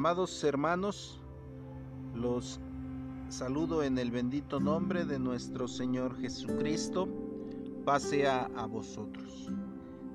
Amados 0.00 0.42
hermanos, 0.44 1.20
los 2.14 2.58
saludo 3.28 3.82
en 3.82 3.98
el 3.98 4.10
bendito 4.10 4.58
nombre 4.58 5.04
de 5.04 5.18
nuestro 5.18 5.68
Señor 5.68 6.18
Jesucristo. 6.18 7.06
Pase 7.84 8.26
a, 8.26 8.46
a 8.56 8.64
vosotros. 8.64 9.50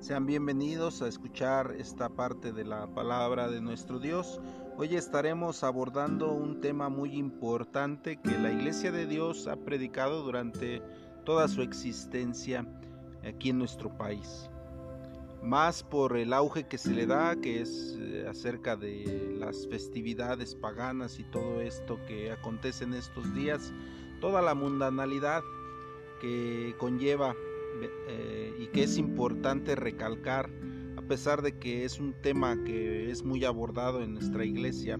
Sean 0.00 0.26
bienvenidos 0.26 1.02
a 1.02 1.06
escuchar 1.06 1.76
esta 1.78 2.08
parte 2.08 2.52
de 2.52 2.64
la 2.64 2.92
palabra 2.94 3.48
de 3.48 3.60
nuestro 3.60 4.00
Dios. 4.00 4.40
Hoy 4.76 4.96
estaremos 4.96 5.62
abordando 5.62 6.32
un 6.32 6.60
tema 6.60 6.88
muy 6.88 7.14
importante 7.14 8.16
que 8.20 8.36
la 8.36 8.50
Iglesia 8.50 8.90
de 8.90 9.06
Dios 9.06 9.46
ha 9.46 9.54
predicado 9.54 10.24
durante 10.24 10.82
toda 11.24 11.46
su 11.46 11.62
existencia 11.62 12.66
aquí 13.22 13.50
en 13.50 13.58
nuestro 13.58 13.96
país 13.96 14.50
más 15.46 15.84
por 15.84 16.16
el 16.16 16.32
auge 16.32 16.64
que 16.64 16.76
se 16.76 16.90
le 16.90 17.06
da, 17.06 17.36
que 17.36 17.62
es 17.62 17.96
eh, 18.00 18.26
acerca 18.28 18.76
de 18.76 19.36
las 19.38 19.66
festividades 19.68 20.54
paganas 20.56 21.20
y 21.20 21.24
todo 21.24 21.60
esto 21.60 21.98
que 22.06 22.32
acontece 22.32 22.84
en 22.84 22.94
estos 22.94 23.32
días, 23.32 23.72
toda 24.20 24.42
la 24.42 24.54
mundanalidad 24.54 25.42
que 26.20 26.74
conlleva 26.78 27.34
eh, 28.08 28.56
y 28.58 28.66
que 28.68 28.82
es 28.82 28.98
importante 28.98 29.76
recalcar, 29.76 30.50
a 30.96 31.02
pesar 31.02 31.42
de 31.42 31.56
que 31.58 31.84
es 31.84 32.00
un 32.00 32.14
tema 32.22 32.56
que 32.64 33.10
es 33.10 33.22
muy 33.22 33.44
abordado 33.44 34.02
en 34.02 34.14
nuestra 34.14 34.44
iglesia, 34.44 34.98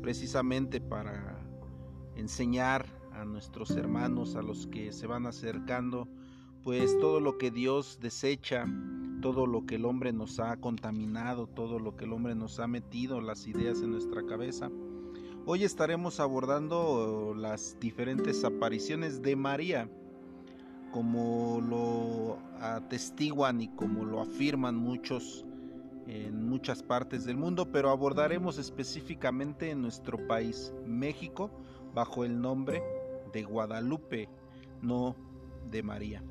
precisamente 0.00 0.80
para 0.80 1.44
enseñar 2.14 2.86
a 3.12 3.24
nuestros 3.24 3.72
hermanos, 3.72 4.36
a 4.36 4.42
los 4.42 4.68
que 4.68 4.92
se 4.92 5.08
van 5.08 5.26
acercando, 5.26 6.06
pues 6.62 6.96
todo 7.00 7.18
lo 7.18 7.36
que 7.38 7.50
Dios 7.50 7.98
desecha, 8.00 8.64
todo 9.20 9.46
lo 9.46 9.66
que 9.66 9.76
el 9.76 9.84
hombre 9.84 10.12
nos 10.12 10.38
ha 10.38 10.56
contaminado, 10.56 11.46
todo 11.46 11.78
lo 11.78 11.96
que 11.96 12.04
el 12.04 12.12
hombre 12.12 12.34
nos 12.34 12.60
ha 12.60 12.66
metido, 12.66 13.20
las 13.20 13.46
ideas 13.46 13.82
en 13.82 13.90
nuestra 13.90 14.24
cabeza. 14.24 14.70
Hoy 15.46 15.64
estaremos 15.64 16.20
abordando 16.20 17.34
las 17.36 17.78
diferentes 17.80 18.44
apariciones 18.44 19.22
de 19.22 19.34
María, 19.36 19.88
como 20.92 21.60
lo 21.60 22.38
atestiguan 22.60 23.60
y 23.60 23.68
como 23.68 24.04
lo 24.04 24.20
afirman 24.20 24.76
muchos 24.76 25.44
en 26.06 26.48
muchas 26.48 26.82
partes 26.82 27.24
del 27.24 27.36
mundo, 27.36 27.70
pero 27.70 27.90
abordaremos 27.90 28.56
específicamente 28.58 29.70
en 29.70 29.82
nuestro 29.82 30.26
país, 30.26 30.72
México, 30.86 31.50
bajo 31.94 32.24
el 32.24 32.40
nombre 32.40 32.82
de 33.32 33.42
Guadalupe, 33.42 34.28
no 34.80 35.16
de 35.70 35.82
María 35.82 36.22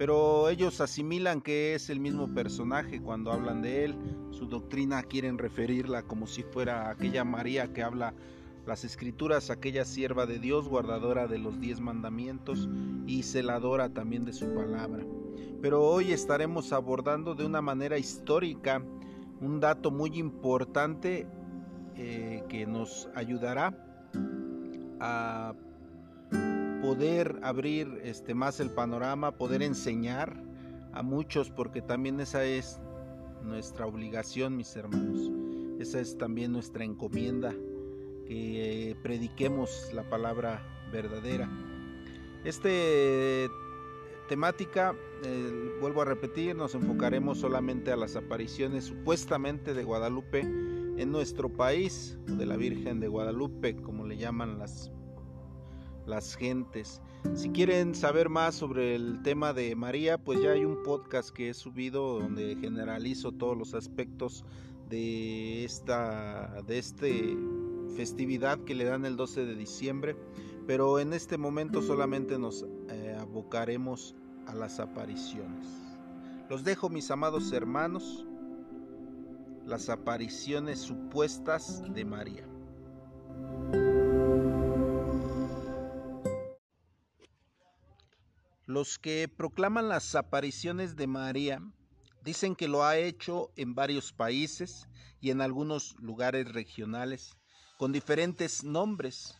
pero 0.00 0.48
ellos 0.48 0.80
asimilan 0.80 1.42
que 1.42 1.74
es 1.74 1.90
el 1.90 2.00
mismo 2.00 2.32
personaje 2.32 3.02
cuando 3.02 3.32
hablan 3.32 3.60
de 3.60 3.84
él. 3.84 3.94
Su 4.30 4.46
doctrina 4.46 5.02
quieren 5.02 5.36
referirla 5.36 6.04
como 6.04 6.26
si 6.26 6.42
fuera 6.42 6.88
aquella 6.88 7.22
María 7.22 7.74
que 7.74 7.82
habla 7.82 8.14
las 8.64 8.82
escrituras, 8.82 9.50
aquella 9.50 9.84
sierva 9.84 10.24
de 10.24 10.38
Dios, 10.38 10.70
guardadora 10.70 11.26
de 11.26 11.36
los 11.36 11.60
diez 11.60 11.80
mandamientos 11.80 12.66
y 13.06 13.24
celadora 13.24 13.90
también 13.90 14.24
de 14.24 14.32
su 14.32 14.46
palabra. 14.54 15.04
Pero 15.60 15.84
hoy 15.84 16.12
estaremos 16.12 16.72
abordando 16.72 17.34
de 17.34 17.44
una 17.44 17.60
manera 17.60 17.98
histórica 17.98 18.82
un 19.42 19.60
dato 19.60 19.90
muy 19.90 20.18
importante 20.18 21.26
eh, 21.96 22.42
que 22.48 22.66
nos 22.66 23.10
ayudará 23.14 23.76
a 24.98 25.52
poder 26.82 27.38
abrir 27.42 28.00
este, 28.02 28.34
más 28.34 28.60
el 28.60 28.70
panorama, 28.70 29.36
poder 29.36 29.62
enseñar 29.62 30.42
a 30.92 31.02
muchos, 31.02 31.50
porque 31.50 31.82
también 31.82 32.20
esa 32.20 32.44
es 32.44 32.80
nuestra 33.42 33.86
obligación, 33.86 34.56
mis 34.56 34.74
hermanos. 34.76 35.30
Esa 35.78 36.00
es 36.00 36.18
también 36.18 36.52
nuestra 36.52 36.84
encomienda, 36.84 37.54
que 38.26 38.96
prediquemos 39.02 39.90
la 39.94 40.08
palabra 40.08 40.62
verdadera. 40.92 41.48
Este 42.44 43.48
temática, 44.28 44.94
eh, 45.24 45.72
vuelvo 45.80 46.02
a 46.02 46.04
repetir, 46.04 46.54
nos 46.54 46.76
enfocaremos 46.76 47.38
solamente 47.38 47.90
a 47.90 47.96
las 47.96 48.14
apariciones 48.14 48.84
supuestamente 48.84 49.74
de 49.74 49.82
Guadalupe 49.82 50.40
en 50.40 51.10
nuestro 51.10 51.48
país, 51.48 52.16
de 52.26 52.46
la 52.46 52.56
Virgen 52.56 53.00
de 53.00 53.08
Guadalupe, 53.08 53.74
como 53.76 54.06
le 54.06 54.16
llaman 54.16 54.58
las 54.58 54.92
las 56.10 56.34
gentes. 56.34 57.00
Si 57.34 57.50
quieren 57.50 57.94
saber 57.94 58.28
más 58.28 58.56
sobre 58.56 58.94
el 58.96 59.22
tema 59.22 59.52
de 59.52 59.74
María, 59.76 60.18
pues 60.18 60.42
ya 60.42 60.50
hay 60.50 60.64
un 60.64 60.82
podcast 60.82 61.30
que 61.30 61.50
he 61.50 61.54
subido 61.54 62.18
donde 62.18 62.56
generalizo 62.56 63.32
todos 63.32 63.56
los 63.56 63.74
aspectos 63.74 64.44
de 64.88 65.64
esta 65.64 66.62
de 66.66 66.78
este 66.78 67.36
festividad 67.96 68.58
que 68.64 68.74
le 68.74 68.84
dan 68.84 69.04
el 69.04 69.16
12 69.16 69.44
de 69.44 69.54
diciembre, 69.54 70.16
pero 70.66 70.98
en 70.98 71.12
este 71.12 71.38
momento 71.38 71.82
solamente 71.82 72.38
nos 72.38 72.66
eh, 72.88 73.16
abocaremos 73.18 74.14
a 74.46 74.54
las 74.54 74.80
apariciones. 74.80 75.66
Los 76.48 76.64
dejo 76.64 76.88
mis 76.88 77.10
amados 77.10 77.52
hermanos, 77.52 78.26
las 79.66 79.88
apariciones 79.88 80.80
supuestas 80.80 81.82
de 81.94 82.04
María. 82.04 82.50
Los 88.70 89.00
que 89.00 89.26
proclaman 89.26 89.88
las 89.88 90.14
apariciones 90.14 90.94
de 90.94 91.08
María 91.08 91.60
dicen 92.22 92.54
que 92.54 92.68
lo 92.68 92.84
ha 92.84 92.98
hecho 92.98 93.50
en 93.56 93.74
varios 93.74 94.12
países 94.12 94.86
y 95.20 95.30
en 95.30 95.40
algunos 95.40 95.96
lugares 95.98 96.52
regionales 96.52 97.36
con 97.78 97.90
diferentes 97.90 98.62
nombres. 98.62 99.36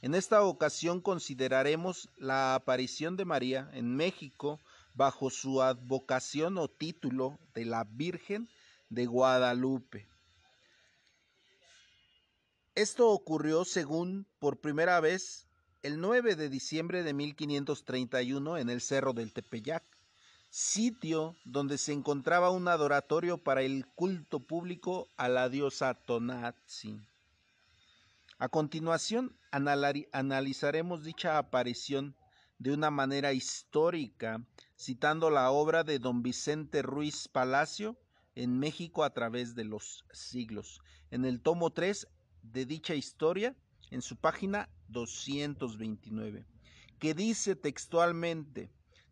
En 0.00 0.16
esta 0.16 0.42
ocasión 0.42 1.00
consideraremos 1.00 2.10
la 2.16 2.56
aparición 2.56 3.16
de 3.16 3.24
María 3.24 3.70
en 3.72 3.94
México 3.94 4.58
bajo 4.94 5.30
su 5.30 5.62
advocación 5.62 6.58
o 6.58 6.66
título 6.66 7.38
de 7.54 7.66
la 7.66 7.84
Virgen 7.84 8.48
de 8.90 9.06
Guadalupe. 9.06 10.08
Esto 12.74 13.10
ocurrió 13.10 13.64
según 13.64 14.26
por 14.40 14.60
primera 14.60 14.98
vez 14.98 15.46
el 15.82 16.00
9 16.00 16.36
de 16.36 16.48
diciembre 16.48 17.02
de 17.02 17.12
1531 17.12 18.56
en 18.58 18.70
el 18.70 18.80
Cerro 18.80 19.12
del 19.12 19.32
Tepeyac, 19.32 19.82
sitio 20.48 21.34
donde 21.44 21.76
se 21.76 21.92
encontraba 21.92 22.50
un 22.50 22.68
adoratorio 22.68 23.38
para 23.38 23.62
el 23.62 23.86
culto 23.86 24.38
público 24.38 25.08
a 25.16 25.28
la 25.28 25.48
diosa 25.48 25.94
Tonantzin. 25.94 27.04
A 28.38 28.48
continuación, 28.48 29.36
analizaremos 29.50 31.02
dicha 31.02 31.38
aparición 31.38 32.14
de 32.58 32.72
una 32.72 32.92
manera 32.92 33.32
histórica, 33.32 34.40
citando 34.78 35.30
la 35.30 35.50
obra 35.50 35.82
de 35.82 35.98
don 35.98 36.22
Vicente 36.22 36.82
Ruiz 36.82 37.26
Palacio 37.26 37.96
en 38.36 38.56
México 38.58 39.02
a 39.02 39.10
través 39.10 39.56
de 39.56 39.64
los 39.64 40.04
siglos. 40.12 40.80
En 41.10 41.24
el 41.24 41.40
tomo 41.40 41.70
3 41.70 42.06
de 42.42 42.66
dicha 42.66 42.94
historia, 42.94 43.56
en 43.92 44.00
su 44.00 44.16
página 44.16 44.70
229, 44.88 46.46
que 46.98 47.14
dice 47.14 47.54
textualmente, 47.56 48.70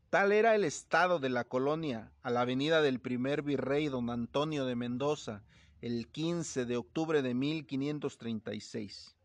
tal 0.09 0.33
era 0.33 0.55
el 0.55 0.65
estado 0.65 1.19
de 1.19 1.29
la 1.29 1.45
colonia 1.45 2.13
a 2.23 2.31
la 2.31 2.47
venida 2.47 2.81
del 2.81 2.99
primer 2.99 3.43
virrey 3.43 3.89
don 3.89 4.09
Antonio 4.09 4.65
de 4.65 4.77
Mendoza 4.77 5.45
el 5.83 6.09
15 6.09 6.65
de 6.65 6.79
octubre 6.79 7.21
de 7.21 7.35
1536. 7.35 9.17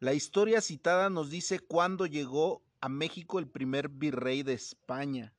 La 0.00 0.12
historia 0.12 0.60
citada 0.60 1.08
nos 1.08 1.30
dice 1.30 1.58
cuándo 1.58 2.04
llegó 2.04 2.62
a 2.82 2.90
México 2.90 3.38
el 3.38 3.48
primer 3.48 3.88
virrey 3.88 4.42
de 4.42 4.52
España, 4.52 5.32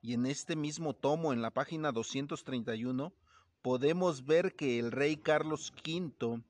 y 0.00 0.12
en 0.12 0.26
este 0.26 0.54
mismo 0.54 0.94
tomo, 0.94 1.32
en 1.32 1.42
la 1.42 1.50
página 1.50 1.90
231, 1.90 3.12
podemos 3.62 4.24
ver 4.24 4.54
que 4.54 4.78
el 4.78 4.92
rey 4.92 5.16
Carlos 5.16 5.72
V 5.84 6.42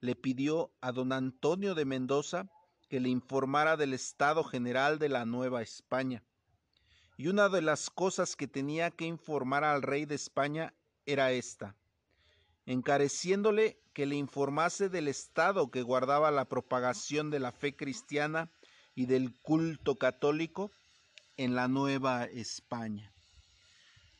le 0.00 0.16
pidió 0.16 0.72
a 0.80 0.92
don 0.92 1.12
Antonio 1.12 1.74
de 1.74 1.84
Mendoza 1.84 2.48
que 2.88 3.00
le 3.00 3.08
informara 3.08 3.76
del 3.76 3.94
estado 3.94 4.42
general 4.44 4.98
de 4.98 5.08
la 5.08 5.24
Nueva 5.24 5.62
España. 5.62 6.22
Y 7.16 7.28
una 7.28 7.48
de 7.48 7.62
las 7.62 7.90
cosas 7.90 8.34
que 8.34 8.48
tenía 8.48 8.90
que 8.90 9.04
informar 9.04 9.62
al 9.62 9.82
rey 9.82 10.06
de 10.06 10.14
España 10.14 10.74
era 11.06 11.32
esta, 11.32 11.76
encareciéndole 12.66 13.78
que 13.92 14.06
le 14.06 14.16
informase 14.16 14.88
del 14.88 15.08
estado 15.08 15.70
que 15.70 15.82
guardaba 15.82 16.30
la 16.30 16.46
propagación 16.46 17.30
de 17.30 17.40
la 17.40 17.52
fe 17.52 17.76
cristiana 17.76 18.50
y 18.94 19.06
del 19.06 19.34
culto 19.36 19.96
católico 19.96 20.70
en 21.36 21.54
la 21.54 21.68
Nueva 21.68 22.24
España. 22.24 23.12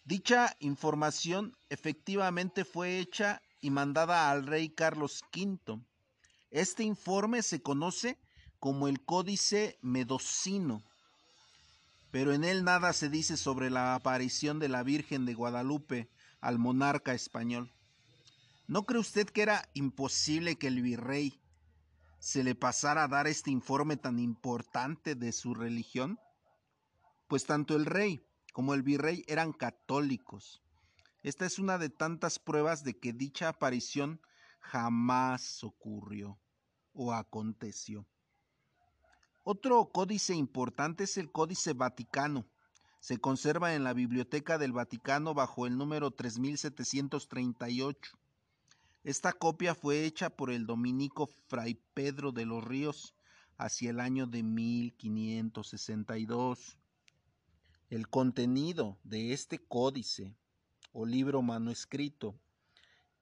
Dicha 0.05 0.57
información 0.61 1.57
efectivamente 1.69 2.65
fue 2.65 2.99
hecha 2.99 3.43
y 3.61 3.71
mandada 3.71 4.31
al 4.31 4.47
rey 4.47 4.71
Carlos 4.71 5.23
V. 5.35 5.81
Este 6.51 6.83
informe 6.83 7.43
se 7.43 7.63
conoce 7.63 8.19
como 8.59 8.89
el 8.89 9.05
Códice 9.05 9.79
Medocino, 9.83 10.83
pero 12.11 12.33
en 12.33 12.45
él 12.45 12.65
nada 12.65 12.93
se 12.93 13.09
dice 13.09 13.37
sobre 13.37 13.71
la 13.71 13.95
aparición 13.95 14.59
de 14.59 14.69
la 14.69 14.83
Virgen 14.83 15.25
de 15.27 15.35
Guadalupe 15.35 16.11
al 16.41 16.59
monarca 16.59 17.15
español. 17.15 17.73
¿No 18.67 18.85
cree 18.85 19.01
usted 19.01 19.29
que 19.29 19.43
era 19.43 19.69
imposible 19.75 20.57
que 20.57 20.69
el 20.69 20.83
virrey 20.83 21.41
se 22.19 22.45
le 22.45 22.55
pasara 22.55 23.05
a 23.05 23.09
dar 23.09 23.27
este 23.27 23.51
informe 23.51 23.97
tan 23.97 24.19
importante 24.19 25.15
de 25.15 25.33
su 25.33 25.55
religión? 25.55 26.19
Pues 27.29 27.47
tanto 27.47 27.77
el 27.77 27.87
rey 27.87 28.25
como 28.53 28.75
el 28.75 28.83
virrey 28.83 29.25
eran 29.27 29.53
católicos. 29.53 30.63
Esta 31.23 31.45
es 31.45 31.59
una 31.59 31.77
de 31.77 31.91
tantas 31.91 32.39
pruebas 32.39 32.83
de 32.83 32.99
que 32.99 33.13
dicha 33.13 33.49
aparición 33.49 34.23
jamás 34.61 35.63
ocurrió 35.63 36.41
o 36.93 37.13
aconteció. 37.13 38.07
Otro 39.43 39.91
códice 39.93 40.35
importante 40.35 41.05
es 41.05 41.19
el 41.19 41.31
Códice 41.31 41.75
Vaticano. 41.75 42.49
Se 43.01 43.19
conserva 43.19 43.75
en 43.75 43.85
la 43.85 43.93
Biblioteca 43.93 44.57
del 44.59 44.73
Vaticano 44.73 45.35
bajo 45.35 45.67
el 45.67 45.77
número 45.77 46.11
3738. 46.11 48.19
Esta 49.03 49.33
copia 49.33 49.75
fue 49.75 50.05
hecha 50.05 50.29
por 50.31 50.51
el 50.51 50.67
dominico 50.67 51.27
Fray 51.49 51.75
Pedro 51.95 52.33
de 52.33 52.45
los 52.47 52.65
Ríos 52.65 53.15
hacia 53.59 53.91
el 53.91 54.01
año 54.01 54.27
de 54.27 54.43
1562. 54.43 56.79
El 57.89 58.09
contenido 58.09 58.99
de 59.05 59.33
este 59.33 59.59
códice 59.59 60.37
o 60.93 61.07
libro 61.07 61.43
manuscrito 61.43 62.35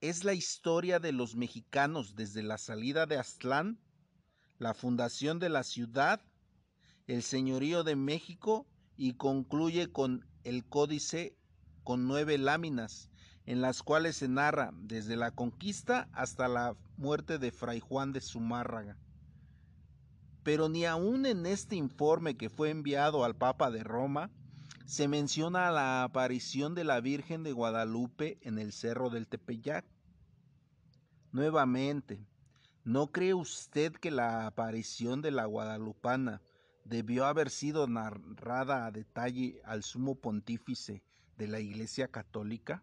es 0.00 0.24
la 0.24 0.32
historia 0.32 1.00
de 1.00 1.12
los 1.12 1.34
mexicanos 1.34 2.14
desde 2.14 2.42
la 2.42 2.58
salida 2.58 3.06
de 3.06 3.18
Aztlán, 3.18 3.78
la 4.58 4.74
fundación 4.74 5.38
de 5.38 5.48
la 5.48 5.64
ciudad, 5.64 6.20
el 7.06 7.22
señorío 7.22 7.84
de 7.84 7.96
México 7.96 8.66
y 8.96 9.14
concluye 9.14 9.90
con 9.90 10.26
el 10.44 10.64
códice 10.64 11.36
con 11.82 12.06
nueve 12.06 12.38
láminas, 12.38 13.10
en 13.46 13.60
las 13.60 13.82
cuales 13.82 14.16
se 14.16 14.28
narra 14.28 14.70
desde 14.74 15.16
la 15.16 15.30
conquista 15.30 16.08
hasta 16.12 16.48
la 16.48 16.76
muerte 16.96 17.38
de 17.38 17.50
Fray 17.50 17.80
Juan 17.80 18.12
de 18.12 18.20
Zumárraga. 18.20 18.98
Pero 20.42 20.68
ni 20.68 20.84
aun 20.84 21.26
en 21.26 21.46
este 21.46 21.76
informe 21.76 22.36
que 22.36 22.50
fue 22.50 22.70
enviado 22.70 23.24
al 23.24 23.36
Papa 23.36 23.70
de 23.70 23.82
Roma, 23.84 24.30
se 24.88 25.06
menciona 25.06 25.70
la 25.70 26.02
aparición 26.02 26.74
de 26.74 26.82
la 26.82 27.02
Virgen 27.02 27.42
de 27.42 27.52
Guadalupe 27.52 28.38
en 28.40 28.58
el 28.58 28.72
Cerro 28.72 29.10
del 29.10 29.28
Tepeyac. 29.28 29.84
Nuevamente, 31.30 32.26
¿no 32.84 33.12
cree 33.12 33.34
usted 33.34 33.92
que 33.92 34.10
la 34.10 34.46
aparición 34.46 35.20
de 35.20 35.30
la 35.30 35.44
Guadalupana 35.44 36.40
debió 36.84 37.26
haber 37.26 37.50
sido 37.50 37.86
narrada 37.86 38.86
a 38.86 38.90
detalle 38.90 39.60
al 39.66 39.82
sumo 39.82 40.14
pontífice 40.14 41.02
de 41.36 41.48
la 41.48 41.60
Iglesia 41.60 42.08
Católica? 42.08 42.82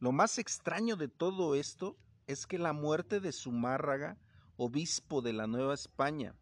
Lo 0.00 0.10
más 0.10 0.38
extraño 0.38 0.96
de 0.96 1.06
todo 1.06 1.54
esto 1.54 1.96
es 2.26 2.48
que 2.48 2.58
la 2.58 2.72
muerte 2.72 3.20
de 3.20 3.30
Zumárraga, 3.30 4.18
obispo 4.56 5.22
de 5.22 5.34
la 5.34 5.46
Nueva 5.46 5.74
España, 5.74 6.34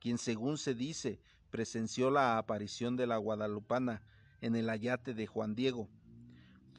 quien 0.00 0.16
según 0.16 0.56
se 0.56 0.74
dice 0.74 1.20
presenció 1.54 2.10
la 2.10 2.36
aparición 2.36 2.96
de 2.96 3.06
la 3.06 3.16
guadalupana 3.16 4.02
en 4.40 4.56
el 4.56 4.68
ayate 4.68 5.14
de 5.14 5.28
Juan 5.28 5.54
Diego. 5.54 5.88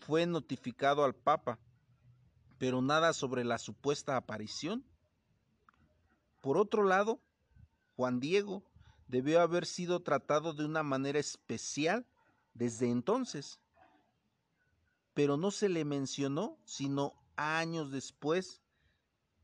Fue 0.01 0.25
notificado 0.25 1.05
al 1.05 1.15
Papa, 1.15 1.59
pero 2.57 2.81
nada 2.81 3.13
sobre 3.13 3.45
la 3.45 3.57
supuesta 3.57 4.17
aparición. 4.17 4.83
Por 6.41 6.57
otro 6.57 6.83
lado, 6.83 7.21
Juan 7.95 8.19
Diego 8.19 8.65
debió 9.07 9.39
haber 9.39 9.65
sido 9.65 10.01
tratado 10.01 10.51
de 10.51 10.65
una 10.65 10.83
manera 10.83 11.19
especial 11.19 12.05
desde 12.53 12.91
entonces, 12.91 13.61
pero 15.13 15.37
no 15.37 15.51
se 15.51 15.69
le 15.69 15.85
mencionó 15.85 16.57
sino 16.65 17.13
años 17.37 17.91
después. 17.91 18.61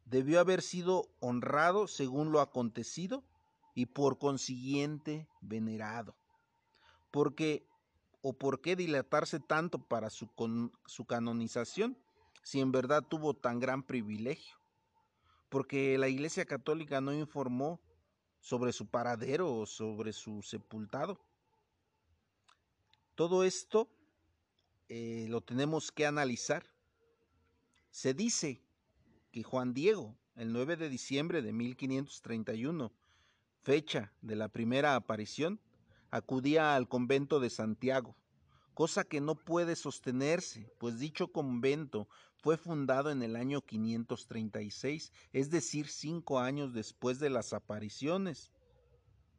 Debió 0.04 0.42
haber 0.42 0.62
sido 0.62 1.07
honrado 1.22 1.88
según 1.88 2.34
lo 2.34 2.42
acontecido 2.42 3.24
y 3.73 3.85
por 3.88 4.18
consiguiente 4.18 5.27
venerado. 5.41 6.15
Porque 7.12 7.68
o 8.21 8.33
por 8.33 8.62
qué 8.62 8.75
dilatarse 8.75 9.39
tanto 9.39 9.79
para 9.79 10.09
su, 10.09 10.29
su 10.85 11.06
canonización 11.06 11.97
si 12.44 12.59
en 12.59 12.71
verdad 12.71 13.03
tuvo 13.07 13.33
tan 13.33 13.59
gran 13.59 13.83
privilegio. 13.83 14.57
Porque 15.50 15.97
la 15.97 16.07
Iglesia 16.07 16.45
Católica 16.45 17.01
no 17.01 17.13
informó 17.13 17.81
sobre 18.39 18.73
su 18.73 18.88
paradero 18.88 19.53
o 19.53 19.65
sobre 19.65 20.13
su 20.13 20.41
sepultado. 20.41 21.19
Todo 23.15 23.44
esto 23.44 23.89
eh, 24.89 25.27
lo 25.29 25.41
tenemos 25.41 25.91
que 25.91 26.06
analizar. 26.06 26.65
Se 27.91 28.13
dice 28.13 28.62
que 29.31 29.44
Juan 29.44 29.74
Diego, 29.74 30.15
el 30.35 30.51
9 30.53 30.77
de 30.77 30.89
diciembre 30.89 31.41
de 31.41 31.53
1531, 31.53 32.91
fecha 33.62 34.12
de 34.22 34.36
la 34.36 34.48
primera 34.48 34.96
aparición, 34.96 35.60
acudía 36.10 36.75
al 36.75 36.88
convento 36.88 37.40
de 37.40 37.50
Santiago, 37.50 38.16
cosa 38.74 39.04
que 39.04 39.22
no 39.22 39.36
puede 39.36 39.75
sostenerse, 39.75 40.72
pues 40.78 41.00
dicho 41.00 41.31
convento 41.31 42.08
fue 42.38 42.58
fundado 42.58 43.12
en 43.12 43.22
el 43.22 43.36
año 43.36 43.62
536, 43.62 45.12
es 45.31 45.50
decir, 45.52 45.88
cinco 45.88 46.40
años 46.40 46.74
después 46.74 47.19
de 47.19 47.30
las 47.30 47.54
apariciones, 47.54 48.52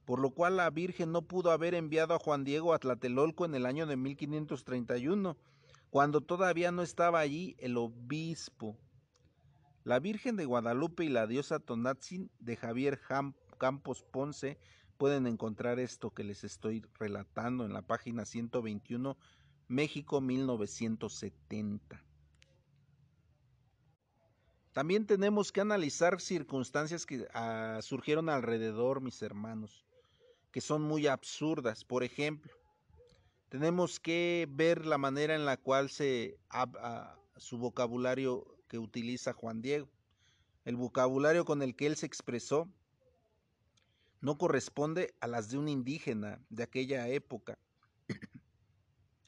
por 0.05 0.21
lo 0.21 0.31
cual 0.31 0.57
la 0.57 0.71
Virgen 0.71 1.11
no 1.11 1.23
pudo 1.23 1.51
haber 1.51 1.75
enviado 1.75 2.15
a 2.15 2.19
Juan 2.19 2.45
Diego 2.45 2.75
a 2.75 2.79
Tlatelolco 2.79 3.45
en 3.45 3.55
el 3.55 3.67
año 3.67 3.87
de 3.87 3.97
1531, 3.97 5.37
cuando 5.91 6.21
todavía 6.21 6.71
no 6.73 6.83
estaba 6.83 7.21
allí 7.21 7.57
el 7.59 7.77
obispo. 7.77 8.79
La 9.85 9.99
Virgen 9.99 10.37
de 10.37 10.45
Guadalupe 10.45 11.05
y 11.05 11.09
la 11.09 11.27
diosa 11.27 11.59
Tonatzin 11.59 12.31
de 12.39 12.57
Javier 12.57 13.01
Ham 13.09 13.35
Campos 13.62 14.03
Ponce 14.03 14.59
pueden 14.97 15.29
encontrar 15.29 15.79
esto 15.79 16.11
que 16.11 16.25
les 16.25 16.43
estoy 16.43 16.85
relatando 16.99 17.64
en 17.64 17.73
la 17.73 17.82
página 17.82 18.25
121, 18.25 19.17
México 19.69 20.20
1970. 20.20 22.03
También 24.73 25.06
tenemos 25.06 25.53
que 25.53 25.61
analizar 25.61 26.20
circunstancias 26.20 27.06
que 27.06 27.29
ah, 27.35 27.79
surgieron 27.82 28.29
alrededor, 28.29 29.00
mis 29.00 29.23
hermanos, 29.23 29.87
que 30.50 30.61
son 30.61 30.82
muy 30.82 31.06
absurdas. 31.06 31.85
Por 31.85 32.03
ejemplo, 32.03 32.53
tenemos 33.49 34.00
que 34.00 34.49
ver 34.50 34.87
la 34.87 34.99
manera 34.99 35.37
en 35.37 35.44
la 35.47 35.56
cual 35.56 35.88
se 35.88 36.37
ah, 36.50 37.16
su 37.37 37.59
vocabulario 37.59 38.45
que 38.66 38.81
utiliza 38.81 39.33
Juan 39.33 39.62
Diego, 39.62 39.88
el 40.64 40.75
vocabulario 40.75 41.45
con 41.45 41.62
el 41.62 41.76
que 41.76 41.87
él 41.87 41.95
se 41.95 42.07
expresó 42.07 42.69
no 44.23 44.38
corresponde 44.38 45.14
a 45.21 45.26
las 45.26 45.50
de 45.50 45.59
un 45.59 45.69
indígena 45.69 46.41
de 46.49 46.62
aquella 46.62 47.09
época, 47.09 47.59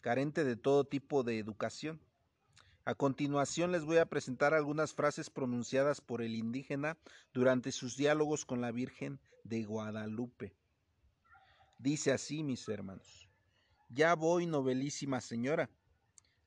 carente 0.01 0.45
de 0.45 0.57
todo 0.57 0.85
tipo 0.85 1.25
de 1.25 1.39
educación. 1.39 2.01
A 2.85 2.95
continuación 2.95 3.73
les 3.73 3.85
voy 3.85 3.99
a 3.99 4.07
presentar 4.07 4.55
algunas 4.55 4.95
frases 4.95 5.31
pronunciadas 5.31 6.01
por 6.01 6.23
el 6.23 6.37
indígena 6.37 6.97
durante 7.33 7.73
sus 7.73 7.97
diálogos 7.97 8.45
con 8.45 8.61
la 8.61 8.71
Virgen 8.71 9.21
de 9.43 9.65
Guadalupe. 9.65 10.55
Dice 11.79 12.13
así, 12.13 12.45
mis 12.45 12.69
hermanos, 12.69 13.29
ya 13.89 14.15
voy, 14.15 14.47
novelísima 14.47 15.21
señora. 15.21 15.71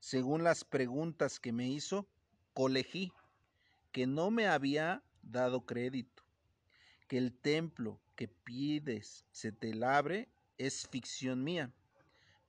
Según 0.00 0.42
las 0.42 0.64
preguntas 0.64 1.38
que 1.38 1.52
me 1.52 1.68
hizo, 1.68 2.08
colegí 2.54 3.12
que 3.92 4.06
no 4.06 4.30
me 4.30 4.46
había 4.46 5.02
dado 5.22 5.66
crédito, 5.66 6.22
que 7.08 7.18
el 7.18 7.34
templo 7.34 8.00
que 8.18 8.26
pides 8.26 9.24
se 9.30 9.52
te 9.52 9.72
labre 9.72 10.28
es 10.58 10.88
ficción 10.88 11.44
mía. 11.44 11.70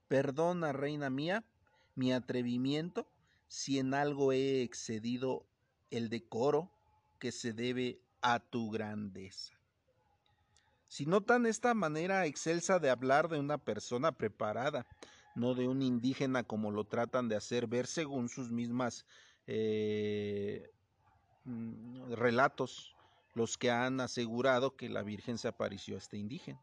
Perdona, 0.07 0.73
reina 0.73 1.11
mía, 1.11 1.45
mi 1.93 2.11
atrevimiento 2.11 3.07
si 3.47 3.77
en 3.77 3.93
algo 3.93 4.31
he 4.31 4.63
excedido 4.63 5.45
el 5.91 6.09
decoro 6.09 6.71
que 7.19 7.31
se 7.31 7.53
debe 7.53 8.01
a 8.23 8.39
tu 8.39 8.71
grandeza. 8.71 9.53
Si 10.87 11.05
notan 11.05 11.45
esta 11.45 11.75
manera 11.75 12.25
excelsa 12.25 12.79
de 12.79 12.89
hablar 12.89 13.29
de 13.29 13.39
una 13.39 13.59
persona 13.59 14.11
preparada, 14.11 14.87
no 15.35 15.53
de 15.53 15.67
un 15.67 15.83
indígena 15.83 16.43
como 16.43 16.71
lo 16.71 16.85
tratan 16.85 17.29
de 17.29 17.35
hacer 17.35 17.67
ver 17.67 17.85
según 17.85 18.27
sus 18.27 18.49
mismas 18.49 19.05
eh, 19.45 20.71
mm, 21.45 22.13
relatos 22.13 22.95
los 23.33 23.57
que 23.57 23.71
han 23.71 24.01
asegurado 24.01 24.75
que 24.75 24.89
la 24.89 25.03
Virgen 25.03 25.37
se 25.37 25.47
apareció 25.47 25.95
a 25.95 25.99
este 25.99 26.17
indígena. 26.17 26.61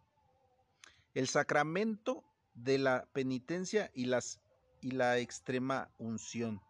El 1.15 1.29
sacramento 1.29 2.25
de 2.55 2.79
la 2.79 3.07
penitencia 3.13 3.91
y, 3.95 4.07
las, 4.07 4.41
y 4.81 4.93
la 4.93 5.19
extrema 5.19 5.91
unción. 5.99 6.61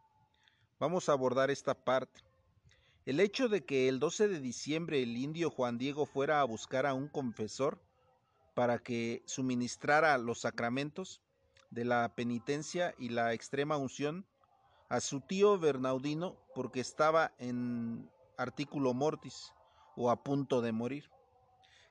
Vamos 0.78 1.08
a 1.08 1.12
abordar 1.12 1.50
esta 1.50 1.74
parte. 1.74 2.20
El 3.06 3.20
hecho 3.20 3.48
de 3.48 3.64
que 3.64 3.88
el 3.88 4.00
12 4.00 4.28
de 4.28 4.40
diciembre 4.40 5.02
el 5.02 5.16
indio 5.16 5.50
Juan 5.50 5.78
Diego 5.78 6.06
fuera 6.06 6.40
a 6.40 6.44
buscar 6.44 6.86
a 6.86 6.94
un 6.94 7.08
confesor 7.08 7.80
para 8.54 8.78
que 8.78 9.22
suministrara 9.26 10.18
los 10.18 10.40
sacramentos 10.40 11.22
de 11.70 11.84
la 11.84 12.14
penitencia 12.14 12.94
y 12.98 13.10
la 13.10 13.32
extrema 13.32 13.76
unción 13.76 14.26
a 14.88 15.00
su 15.00 15.20
tío 15.20 15.58
Bernardino 15.58 16.36
porque 16.54 16.80
estaba 16.80 17.32
en 17.38 18.10
artículo 18.36 18.92
mortis 18.92 19.52
o 19.96 20.10
a 20.10 20.22
punto 20.22 20.60
de 20.60 20.72
morir. 20.72 21.10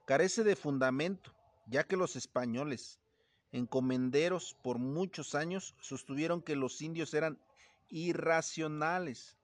Carece 0.06 0.44
de 0.44 0.56
fundamento, 0.56 1.34
ya 1.68 1.84
que 1.84 1.98
los 1.98 2.16
españoles, 2.16 3.00
encomenderos 3.52 4.56
por 4.62 4.78
muchos 4.78 5.36
años, 5.36 5.76
sostuvieron 5.82 6.42
que 6.42 6.56
los 6.56 6.82
indios 6.82 7.14
eran 7.14 7.40
irracionales. 7.90 9.38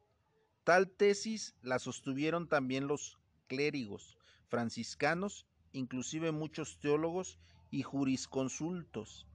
Tal 0.63 0.89
tesis 0.89 1.55
la 1.63 1.79
sostuvieron 1.79 2.47
también 2.47 2.87
los 2.87 3.17
clérigos 3.47 4.17
franciscanos, 4.49 5.45
inclusive 5.73 6.31
muchos 6.31 6.79
teólogos 6.79 7.39
y 7.71 7.81
jurisconsultos. 7.83 9.25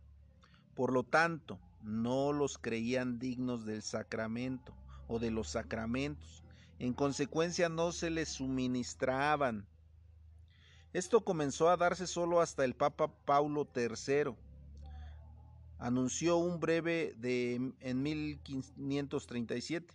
Por 0.75 0.93
lo 0.93 1.03
tanto, 1.03 1.59
no 1.83 2.33
los 2.33 2.59
creían 2.59 3.19
dignos 3.19 3.65
del 3.65 3.83
sacramento 3.83 4.75
o 5.09 5.19
de 5.19 5.31
los 5.31 5.49
sacramentos. 5.49 6.45
En 6.79 6.93
consecuencia, 6.93 7.69
no 7.69 7.93
se 7.93 8.11
les 8.11 8.29
suministraban. 8.29 9.67
Esto 10.93 11.25
comenzó 11.25 11.69
a 11.69 11.77
darse 11.77 12.07
solo 12.07 12.41
hasta 12.41 12.65
el 12.65 12.75
Papa 12.75 13.09
Paulo 13.25 13.69
III. 13.75 14.35
Anunció 15.79 16.39
un 16.39 16.59
breve 16.59 17.15
de 17.19 17.73
en 17.81 18.03
1537 18.03 19.95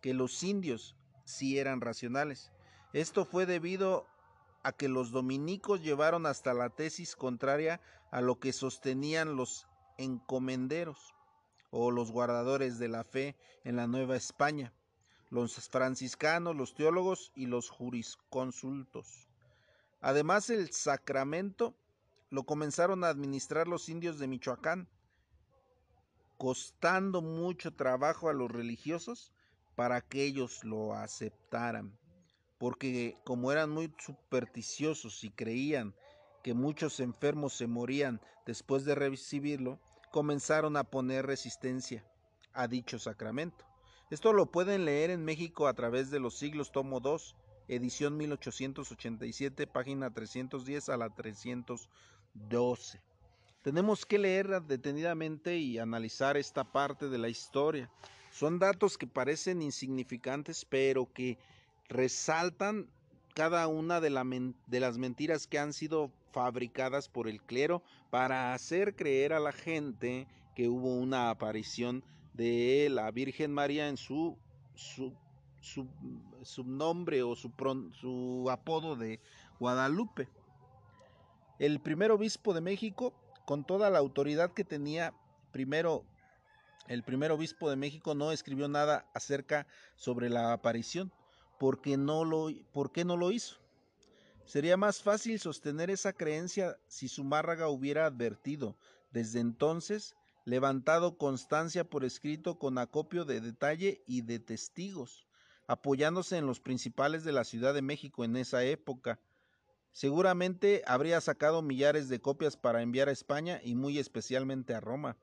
que 0.00 0.14
los 0.14 0.42
indios 0.42 0.96
sí 1.24 1.58
eran 1.58 1.80
racionales. 1.80 2.50
Esto 2.92 3.24
fue 3.24 3.44
debido 3.44 4.06
a 4.62 4.72
que 4.72 4.88
los 4.88 5.10
dominicos 5.10 5.82
llevaron 5.82 6.26
hasta 6.26 6.54
la 6.54 6.70
tesis 6.70 7.16
contraria 7.16 7.80
a 8.10 8.20
lo 8.20 8.38
que 8.38 8.52
sostenían 8.52 9.36
los 9.36 9.66
encomenderos 9.98 11.14
o 11.70 11.90
los 11.90 12.10
guardadores 12.10 12.78
de 12.78 12.88
la 12.88 13.04
fe 13.04 13.36
en 13.64 13.76
la 13.76 13.86
Nueva 13.86 14.16
España, 14.16 14.72
los 15.30 15.68
franciscanos, 15.68 16.56
los 16.56 16.74
teólogos 16.74 17.32
y 17.34 17.46
los 17.46 17.68
jurisconsultos. 17.70 19.28
Además, 20.00 20.50
el 20.50 20.72
sacramento 20.72 21.74
lo 22.30 22.44
comenzaron 22.44 23.04
a 23.04 23.08
administrar 23.08 23.68
los 23.68 23.88
indios 23.88 24.18
de 24.18 24.28
Michoacán, 24.28 24.88
costando 26.36 27.20
mucho 27.20 27.74
trabajo 27.74 28.28
a 28.28 28.32
los 28.32 28.50
religiosos 28.50 29.32
para 29.74 30.00
que 30.00 30.24
ellos 30.24 30.64
lo 30.64 30.94
aceptaran, 30.94 31.98
porque 32.58 33.16
como 33.24 33.50
eran 33.52 33.70
muy 33.70 33.92
supersticiosos 33.98 35.24
y 35.24 35.30
creían 35.30 35.94
que 36.42 36.54
muchos 36.54 37.00
enfermos 37.00 37.54
se 37.54 37.66
morían 37.66 38.20
después 38.46 38.84
de 38.84 38.94
recibirlo, 38.94 39.80
comenzaron 40.10 40.76
a 40.76 40.84
poner 40.84 41.26
resistencia 41.26 42.04
a 42.52 42.68
dicho 42.68 42.98
sacramento. 42.98 43.64
Esto 44.10 44.32
lo 44.32 44.46
pueden 44.46 44.86
leer 44.86 45.10
en 45.10 45.22
México 45.22 45.66
a 45.66 45.74
través 45.74 46.10
de 46.10 46.18
los 46.18 46.38
siglos, 46.38 46.72
tomo 46.72 46.98
2, 46.98 47.36
edición 47.68 48.16
1887, 48.16 49.66
página 49.66 50.10
310 50.10 50.88
a 50.88 50.96
la 50.96 51.10
312. 51.10 53.02
Tenemos 53.60 54.06
que 54.06 54.18
leer 54.18 54.62
detenidamente 54.62 55.58
y 55.58 55.78
analizar 55.78 56.38
esta 56.38 56.64
parte 56.64 57.10
de 57.10 57.18
la 57.18 57.28
historia. 57.28 57.90
Son 58.30 58.58
datos 58.58 58.96
que 58.96 59.06
parecen 59.06 59.60
insignificantes, 59.60 60.64
pero 60.64 61.12
que 61.12 61.36
resaltan 61.90 62.88
cada 63.34 63.66
una 63.66 64.00
de, 64.00 64.54
de, 64.68 64.80
las 64.80 64.96
mentiras 64.96 65.46
que 65.46 65.58
han 65.58 65.74
sido 65.74 66.10
fabricadas 66.32 67.10
por 67.10 67.28
el 67.28 67.42
clero 67.42 67.82
para 68.08 68.54
hacer 68.54 68.96
creer 68.96 69.34
a 69.34 69.40
la 69.40 69.52
gente 69.52 70.26
que 70.54 70.66
hubo 70.68 70.94
una 70.94 71.28
aparición 71.28 72.02
de 72.38 72.88
la 72.88 73.10
Virgen 73.10 73.52
María 73.52 73.88
en 73.88 73.96
su, 73.96 74.38
su, 74.76 75.12
su, 75.60 76.64
nombre 76.64 77.22
o 77.24 77.34
su, 77.34 77.52
su 78.00 78.46
apodo 78.48 78.94
de 78.94 79.20
Guadalupe. 79.58 80.28
El 81.58 81.80
primer 81.80 82.12
obispo 82.12 82.54
de 82.54 82.60
México, 82.60 83.12
con 83.44 83.64
toda 83.64 83.90
la 83.90 83.98
autoridad 83.98 84.52
que 84.52 84.62
tenía, 84.62 85.12
primero 85.50 86.04
el 86.86 87.02
primer 87.02 87.32
obispo 87.32 87.68
de 87.68 87.76
México 87.76 88.14
no 88.14 88.30
escribió 88.30 88.68
nada 88.68 89.10
acerca 89.14 89.66
sobre 89.96 90.30
la 90.30 90.52
aparición, 90.52 91.12
porque 91.58 91.96
no 91.96 92.24
lo, 92.24 92.50
¿por 92.72 92.92
qué 92.92 93.04
no 93.04 93.16
lo 93.16 93.32
hizo? 93.32 93.56
Sería 94.44 94.76
más 94.76 95.02
fácil 95.02 95.40
sostener 95.40 95.90
esa 95.90 96.12
creencia 96.12 96.78
si 96.86 97.08
Zumárraga 97.08 97.68
hubiera 97.68 98.06
advertido 98.06 98.76
desde 99.10 99.40
entonces, 99.40 100.14
levantado 100.48 101.18
constancia 101.18 101.84
por 101.84 102.04
escrito 102.04 102.58
con 102.58 102.78
acopio 102.78 103.26
de 103.26 103.40
detalle 103.40 104.02
y 104.06 104.22
de 104.22 104.38
testigos, 104.38 105.26
apoyándose 105.66 106.38
en 106.38 106.46
los 106.46 106.58
principales 106.58 107.22
de 107.22 107.32
la 107.32 107.44
Ciudad 107.44 107.74
de 107.74 107.82
México 107.82 108.24
en 108.24 108.34
esa 108.36 108.64
época. 108.64 109.20
Seguramente 109.92 110.82
habría 110.86 111.20
sacado 111.20 111.60
millares 111.60 112.08
de 112.08 112.20
copias 112.20 112.56
para 112.56 112.80
enviar 112.80 113.10
a 113.10 113.12
España 113.12 113.60
y 113.62 113.74
muy 113.74 113.98
especialmente 113.98 114.74
a 114.74 114.80
Roma 114.80 115.18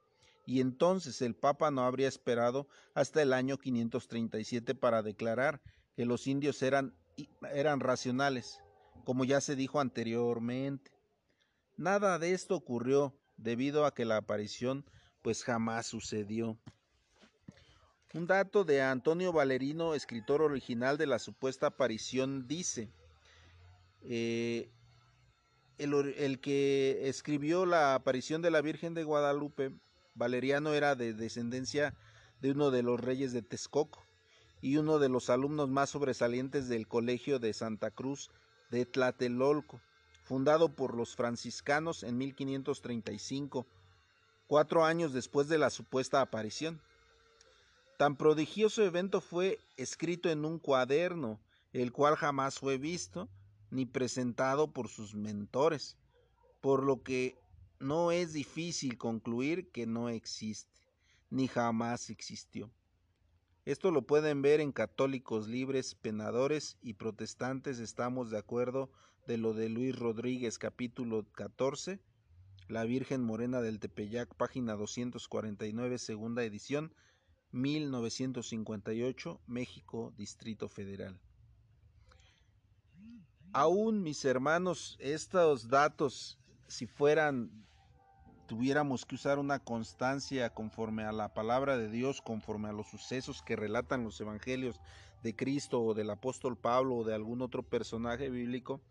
y 0.46 0.62
entonces 0.62 1.24
el 1.24 1.36
Papa 1.36 1.72
no 1.72 1.84
habría 1.86 2.08
esperado 2.08 2.68
hasta 2.94 3.22
el 3.22 3.34
año 3.34 3.58
537 3.58 4.76
para 4.76 5.02
declarar 5.02 5.60
que 5.96 6.06
los 6.06 6.28
indios 6.28 6.62
eran, 6.62 6.94
eran 7.52 7.80
racionales, 7.80 8.62
como 9.06 9.26
ya 9.26 9.42
se 9.42 9.56
dijo 9.56 9.80
anteriormente. 9.80 10.92
Nada 11.78 12.20
de 12.20 12.34
esto 12.34 12.56
ocurrió 12.56 13.18
debido 13.38 13.86
a 13.86 13.94
que 13.96 14.06
la 14.06 14.18
aparición 14.18 14.86
pues 15.26 15.44
jamás 15.44 15.88
sucedió. 15.88 16.56
Un 18.14 18.28
dato 18.28 18.64
de 18.64 18.84
Antonio 18.84 19.34
Valerino, 19.34 19.96
escritor 19.96 20.44
original 20.44 21.00
de 21.00 21.08
la 21.08 21.18
supuesta 21.18 21.66
aparición, 21.66 22.48
dice, 22.48 22.92
eh, 24.04 24.70
el, 25.80 25.96
el, 26.16 26.40
que 26.40 27.10
escribió 27.10 27.66
la 27.66 27.96
aparición 27.96 28.44
de 28.44 28.52
la 28.52 28.62
Virgen 28.62 28.94
de 28.94 29.04
Guadalupe, 29.04 29.72
Valeriano 30.14 30.76
era 30.76 30.94
de 30.94 31.16
descendencia 31.16 31.96
de 32.40 32.52
uno 32.52 32.70
de 32.70 32.84
los 32.84 33.00
reyes 33.00 33.34
de 33.34 33.42
Texcoco, 33.42 34.04
y 34.62 34.78
uno 34.78 35.00
de 35.00 35.10
los 35.10 35.32
alumnos 35.32 35.70
más 35.70 35.90
sobresalientes 35.90 36.70
del 36.70 36.88
Colegio 36.88 37.40
de 37.40 37.52
Santa 37.52 37.90
Cruz 37.90 38.30
de 38.70 38.86
Tlatelolco, 38.86 39.82
fundado 40.24 40.76
por 40.76 40.94
los 40.94 41.16
franciscanos 41.16 42.04
en 42.04 42.16
1535, 42.20 43.66
cuatro 44.48 44.86
años 44.86 45.14
después 45.14 45.48
de 45.48 45.58
la 45.58 45.70
supuesta 45.70 46.22
aparición. 46.22 46.82
Tan 47.98 48.16
prodigioso 48.18 48.84
evento 48.84 49.22
fue 49.22 49.60
escrito 49.78 50.30
en 50.30 50.46
un 50.46 50.60
cuaderno, 50.60 51.40
el 51.74 51.92
cual 51.92 52.16
jamás 52.16 52.60
fue 52.60 52.78
visto 52.78 53.30
ni 53.72 53.86
presentado 53.86 54.72
por 54.72 54.88
sus 54.90 55.16
mentores, 55.16 55.98
por 56.62 56.84
lo 56.84 57.04
que 57.04 57.36
no 57.80 58.12
es 58.12 58.34
difícil 58.34 58.98
concluir 58.98 59.72
que 59.72 59.86
no 59.86 60.10
existe, 60.10 60.82
ni 61.30 61.48
jamás 61.48 62.10
existió. 62.10 62.72
Esto 63.66 63.92
lo 63.92 64.04
pueden 64.04 64.42
ver 64.42 64.62
en 64.62 64.72
Católicos 64.72 65.48
Libres, 65.48 65.96
Penadores 65.96 66.78
y 66.82 66.94
Protestantes. 66.94 67.80
Estamos 67.80 68.30
de 68.30 68.38
acuerdo 68.38 68.92
de 69.26 69.38
lo 69.38 69.54
de 69.54 69.70
Luis 69.70 69.98
Rodríguez, 69.98 70.60
capítulo 70.60 71.26
14, 71.32 72.00
La 72.68 72.84
Virgen 72.84 73.24
Morena 73.24 73.62
del 73.62 73.80
Tepeyac, 73.80 74.34
página 74.34 74.76
249, 74.76 76.00
segunda 76.00 76.44
edición, 76.44 76.92
1958, 77.52 79.40
México, 79.46 80.14
Distrito 80.18 80.68
Federal. 80.68 81.20
Aún, 83.54 84.02
mis 84.02 84.26
hermanos, 84.26 84.98
estos 85.00 85.70
datos, 85.70 86.40
si 86.68 86.88
fueran 86.88 87.66
tuviéramos 88.48 89.06
que 89.06 89.16
usar 89.16 89.40
una 89.40 89.60
constancia 89.60 90.50
conforme 90.52 91.04
a 91.04 91.12
la 91.12 91.34
palabra 91.34 91.78
de 91.78 91.90
Dios, 91.90 92.22
conforme 92.22 92.70
a 92.70 92.74
los 92.74 92.88
sucesos 92.88 93.42
que 93.42 93.56
relatan 93.56 94.04
los 94.04 94.20
evangelios 94.22 94.80
de 95.24 95.36
Cristo 95.36 95.82
o 95.82 95.94
del 95.94 96.10
apóstol 96.10 96.58
Pablo 96.58 96.98
o 96.98 97.04
de 97.04 97.16
algún 97.16 97.42
otro 97.42 97.64
personaje 97.64 98.30
bíblico, 98.30 98.82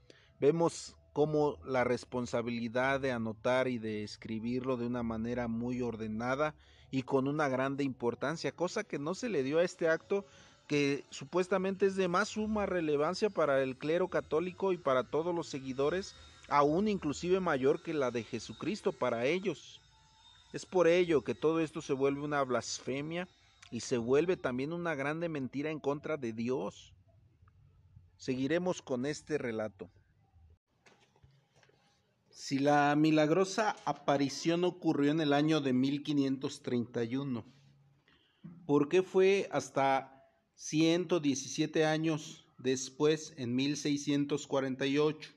vemos 0.41 0.97
cómo 1.15 1.59
la 1.65 1.85
responsabilidad 1.85 3.01
de 3.01 3.13
anotar 3.13 3.69
y 3.69 3.79
de 3.79 4.03
escribirlo 4.03 4.77
de 4.77 4.87
una 4.87 5.05
manera 5.05 5.47
muy 5.47 5.81
ordenada 5.81 6.57
y 6.91 7.05
con 7.05 7.29
una 7.29 7.49
grande 7.49 7.85
importancia, 7.85 8.51
cosa 8.51 8.83
que 8.83 8.99
no 8.99 9.15
se 9.15 9.29
le 9.29 9.45
dio 9.45 9.61
a 9.61 9.63
este 9.63 9.89
acto 9.89 10.27
que 10.67 11.05
supuestamente 11.11 11.87
es 11.87 11.95
de 11.95 12.09
más 12.09 12.31
suma 12.31 12.67
relevancia 12.67 13.31
para 13.31 13.63
el 13.63 13.77
clero 13.77 14.09
católico 14.09 14.73
y 14.73 14.77
para 14.77 15.05
todos 15.05 15.33
los 15.33 15.47
seguidores 15.47 16.17
aún 16.49 16.89
inclusive 16.89 17.39
mayor 17.39 17.81
que 17.81 17.95
la 17.95 18.11
de 18.11 18.25
Jesucristo 18.25 18.93
para 18.93 19.25
ellos. 19.25 19.81
Es 20.53 20.67
por 20.67 20.89
ello 20.89 21.23
que 21.23 21.37
todo 21.37 21.61
esto 21.61 21.81
se 21.81 21.93
vuelve 21.93 22.23
una 22.23 22.43
blasfemia 22.43 23.29
y 23.71 23.81
se 23.81 23.99
vuelve 23.99 24.37
también 24.37 24.73
una 24.73 24.97
grande 24.97 25.29
mentira 25.29 25.71
en 25.71 25.79
contra 25.79 26.17
de 26.17 26.33
Dios. 26.33 26.93
Seguiremos 28.17 28.83
con 28.83 29.07
este 29.07 29.39
relato. 29.39 29.91
Si 32.35 32.59
la 32.59 32.97
milagrosa 32.97 33.77
aparición 33.85 34.65
ocurrió 34.65 35.13
en 35.13 35.21
el 35.21 35.33
año 35.33 35.61
de 35.61 35.73
1531, 35.73 37.45
¿Por 38.67 38.89
qué 38.89 39.05
fue 39.05 39.49
hasta 39.53 40.29
117 40.57 41.85
años 41.87 42.45
después, 42.59 43.35
en 43.37 43.55
1648, 43.55 45.31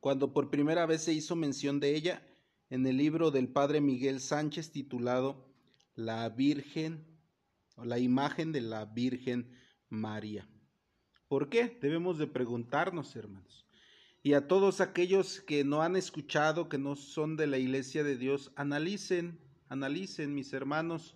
cuando 0.00 0.32
por 0.32 0.48
primera 0.48 0.86
vez 0.86 1.02
se 1.02 1.12
hizo 1.12 1.36
mención 1.36 1.78
de 1.78 1.94
ella 1.94 2.26
en 2.70 2.86
el 2.86 2.96
libro 2.96 3.30
del 3.30 3.48
padre 3.48 3.82
Miguel 3.82 4.18
Sánchez 4.18 4.70
titulado 4.70 5.52
La 5.94 6.26
Virgen 6.30 7.04
o 7.76 7.84
la 7.84 7.98
imagen 7.98 8.50
de 8.50 8.62
la 8.62 8.86
Virgen 8.86 9.50
María? 9.90 10.48
¿Por 11.28 11.50
qué? 11.50 11.78
Debemos 11.82 12.16
de 12.16 12.28
preguntarnos, 12.28 13.14
hermanos. 13.14 13.66
Y 14.26 14.32
a 14.32 14.48
todos 14.48 14.80
aquellos 14.80 15.42
que 15.42 15.64
no 15.64 15.82
han 15.82 15.96
escuchado, 15.96 16.70
que 16.70 16.78
no 16.78 16.96
son 16.96 17.36
de 17.36 17.46
la 17.46 17.58
iglesia 17.58 18.02
de 18.02 18.16
Dios, 18.16 18.52
analicen, 18.56 19.38
analicen, 19.68 20.34
mis 20.34 20.54
hermanos, 20.54 21.14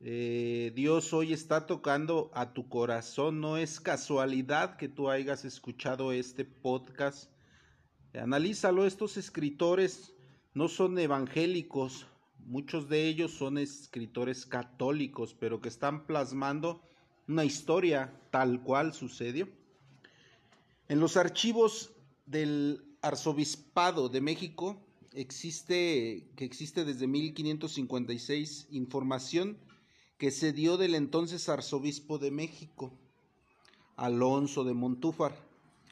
eh, 0.00 0.72
Dios 0.74 1.12
hoy 1.12 1.32
está 1.32 1.68
tocando 1.68 2.32
a 2.34 2.52
tu 2.52 2.68
corazón. 2.68 3.40
No 3.40 3.58
es 3.58 3.78
casualidad 3.78 4.76
que 4.76 4.88
tú 4.88 5.08
hayas 5.08 5.44
escuchado 5.44 6.10
este 6.10 6.44
podcast. 6.44 7.30
Analízalo, 8.12 8.86
estos 8.86 9.16
escritores 9.16 10.12
no 10.52 10.66
son 10.66 10.98
evangélicos, 10.98 12.08
muchos 12.40 12.88
de 12.88 13.06
ellos 13.06 13.34
son 13.34 13.56
escritores 13.56 14.46
católicos, 14.46 15.36
pero 15.38 15.60
que 15.60 15.68
están 15.68 16.08
plasmando 16.08 16.82
una 17.28 17.44
historia 17.44 18.12
tal 18.32 18.64
cual 18.64 18.94
sucedió. 18.94 19.48
En 20.88 20.98
los 20.98 21.16
archivos 21.16 21.92
del 22.26 22.84
Arzobispado 23.02 24.08
de 24.08 24.20
México 24.20 24.80
existe, 25.12 26.28
que 26.36 26.44
existe 26.44 26.84
desde 26.84 27.06
1556, 27.06 28.68
información 28.70 29.58
que 30.18 30.30
se 30.30 30.52
dio 30.52 30.76
del 30.76 30.94
entonces 30.94 31.48
arzobispo 31.48 32.18
de 32.18 32.30
México, 32.30 32.92
Alonso 33.96 34.64
de 34.64 34.74
Montúfar, 34.74 35.34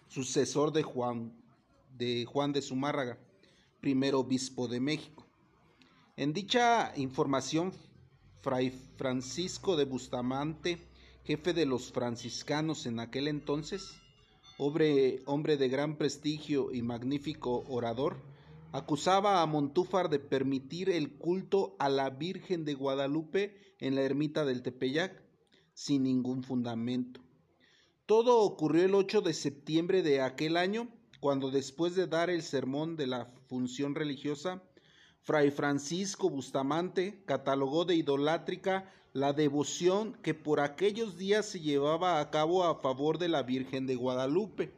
sucesor 0.09 0.73
de 0.73 0.83
Juan 0.83 1.33
de, 1.97 2.25
Juan 2.27 2.53
de 2.53 2.63
Zumárraga, 2.63 3.19
primer 3.81 4.15
obispo 4.15 4.69
de 4.69 4.81
México. 4.81 5.27
En 6.17 6.33
dicha 6.33 6.93
información, 6.97 7.73
Fray 8.41 8.71
Francisco 8.97 9.77
de 9.77 9.85
Bustamante, 9.85 10.79
jefe 11.25 11.53
de 11.53 11.67
los 11.67 11.93
franciscanos 11.93 12.87
en 12.87 13.01
aquel 13.01 13.29
entonces, 13.29 13.97
hombre, 14.59 15.23
hombre 15.25 15.57
de 15.57 15.69
gran 15.69 15.97
prestigio 15.97 16.73
y 16.73 16.83
magnífico 16.83 17.65
orador, 17.69 18.21
acusaba 18.73 19.41
a 19.41 19.47
Montúfar 19.47 20.11
de 20.11 20.19
permitir 20.19 20.91
el 20.91 21.17
culto 21.17 21.77
a 21.79 21.89
la 21.89 22.11
Virgen 22.11 22.65
de 22.65 22.75
Guadalupe 22.75 23.57
en 23.79 23.95
la 23.95 24.03
ermita 24.03 24.45
del 24.45 24.63
Tepeyac 24.63 25.23
sin 25.73 26.03
ningún 26.03 26.43
fundamento. 26.43 27.21
Todo 28.05 28.41
ocurrió 28.41 28.85
el 28.85 28.95
8 28.95 29.21
de 29.21 29.33
septiembre 29.33 30.03
de 30.03 30.23
aquel 30.23 30.57
año, 30.57 30.89
cuando 31.21 31.51
después 31.51 31.95
de 31.95 32.07
dar 32.07 32.29
el 32.29 32.43
sermón 32.43 32.97
de 32.97 33.07
la 33.07 33.33
función 33.47 33.95
religiosa, 33.95 34.63
Fray 35.23 35.51
Francisco 35.51 36.31
Bustamante 36.31 37.23
catalogó 37.27 37.85
de 37.85 37.95
idolátrica 37.95 38.93
la 39.13 39.33
devoción 39.33 40.17
que 40.23 40.35
por 40.35 40.61
aquellos 40.61 41.17
días 41.17 41.47
se 41.47 41.61
llevaba 41.61 42.21
a 42.21 42.31
cabo 42.31 42.65
a 42.65 42.77
favor 42.77 43.19
de 43.19 43.29
la 43.29 43.43
Virgen 43.43 43.87
de 43.87 43.97
Guadalupe. 43.97 44.73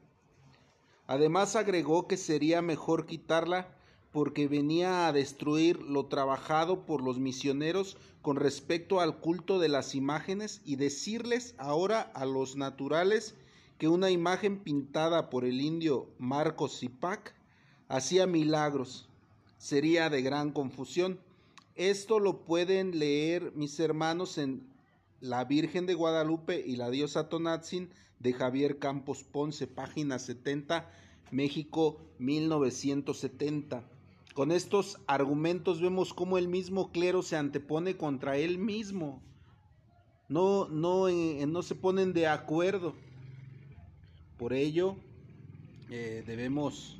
Además 1.06 1.56
agregó 1.56 2.06
que 2.06 2.16
sería 2.16 2.62
mejor 2.62 3.06
quitarla 3.06 3.68
porque 4.12 4.49
venía 4.49 5.06
a 5.06 5.12
destruir 5.12 5.80
lo 5.82 6.06
trabajado 6.06 6.84
por 6.87 7.02
los 7.02 7.18
misioneros 7.18 7.96
con 8.22 8.37
respecto 8.37 9.00
al 9.00 9.18
culto 9.18 9.58
de 9.58 9.68
las 9.68 9.94
imágenes 9.94 10.60
y 10.64 10.76
decirles 10.76 11.54
ahora 11.58 12.00
a 12.14 12.25
los 12.25 12.56
naturales 12.56 13.34
que 13.78 13.88
una 13.88 14.10
imagen 14.10 14.58
pintada 14.58 15.30
por 15.30 15.45
el 15.45 15.60
indio 15.60 16.06
Marcos 16.19 16.78
Zipac 16.78 17.34
hacía 17.88 18.26
milagros. 18.26 19.08
Sería 19.58 20.10
de 20.10 20.23
gran 20.23 20.52
confusión. 20.52 21.19
Esto 21.76 22.19
lo 22.19 22.45
pueden 22.45 22.99
leer 22.99 23.52
mis 23.54 23.78
hermanos 23.80 24.39
en 24.39 24.69
La 25.21 25.45
Virgen 25.45 25.87
de 25.87 25.95
Guadalupe 25.95 26.63
y 26.67 26.76
la 26.76 26.91
diosa 26.91 27.28
Tonatzin 27.28 27.91
de 28.19 28.33
Javier 28.33 28.78
Campos 28.78 29.25
Ponce, 29.25 29.67
página 29.67 30.19
70, 30.19 30.91
México 31.30 32.00
1970. 32.19 33.85
Con 34.35 34.52
estos 34.52 34.99
argumentos 35.06 35.80
vemos 35.80 36.13
cómo 36.13 36.39
el 36.39 36.49
mismo 36.49 36.93
clero 36.93 37.23
se 37.23 37.37
antepone 37.37 37.97
contra 37.97 38.37
él 38.37 38.59
mismo. 38.59 39.23
No, 40.28 40.69
no, 40.69 41.09
eh, 41.09 41.45
no 41.49 41.63
se 41.63 41.75
ponen 41.75 42.13
de 42.13 42.26
acuerdo. 42.26 42.95
Por 44.39 44.52
ello, 44.52 44.97
eh, 45.91 46.23
debemos 46.26 47.00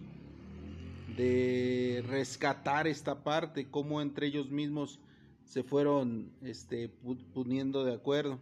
de 1.17 2.05
rescatar 2.07 2.87
esta 2.87 3.23
parte, 3.23 3.71
cómo 3.71 4.01
entre 4.01 4.27
ellos 4.27 4.51
mismos 4.51 5.01
se 5.45 5.63
fueron 5.63 6.33
este, 6.43 6.89
poniendo 7.35 7.85
de 7.85 7.95
acuerdo. 7.95 8.39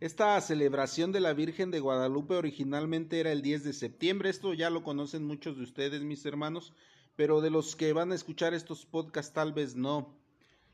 Esta 0.00 0.40
celebración 0.40 1.12
de 1.12 1.20
la 1.20 1.32
Virgen 1.32 1.70
de 1.70 1.80
Guadalupe 1.80 2.34
originalmente 2.34 3.20
era 3.20 3.30
el 3.32 3.40
10 3.40 3.64
de 3.64 3.72
septiembre, 3.72 4.30
esto 4.30 4.52
ya 4.52 4.68
lo 4.68 4.82
conocen 4.82 5.24
muchos 5.24 5.56
de 5.56 5.62
ustedes, 5.62 6.02
mis 6.02 6.26
hermanos, 6.26 6.72
pero 7.14 7.40
de 7.40 7.50
los 7.50 7.76
que 7.76 7.92
van 7.92 8.12
a 8.12 8.16
escuchar 8.16 8.52
estos 8.52 8.84
podcasts 8.84 9.32
tal 9.32 9.52
vez 9.52 9.76
no. 9.76 10.18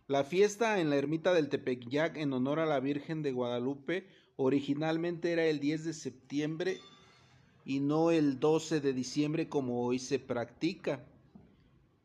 La 0.06 0.24
fiesta 0.24 0.80
en 0.80 0.88
la 0.88 0.96
ermita 0.96 1.34
del 1.34 1.50
Tepeyac 1.50 2.16
en 2.16 2.32
honor 2.32 2.58
a 2.58 2.66
la 2.66 2.80
Virgen 2.80 3.22
de 3.22 3.32
Guadalupe 3.32 4.06
originalmente 4.37 5.32
era 5.32 5.44
el 5.44 5.61
10 5.61 5.84
de 5.84 5.92
septiembre 5.92 6.80
y 7.68 7.81
no 7.81 8.11
el 8.11 8.40
12 8.40 8.81
de 8.81 8.94
diciembre 8.94 9.50
como 9.50 9.85
hoy 9.85 9.98
se 9.98 10.18
practica. 10.18 11.04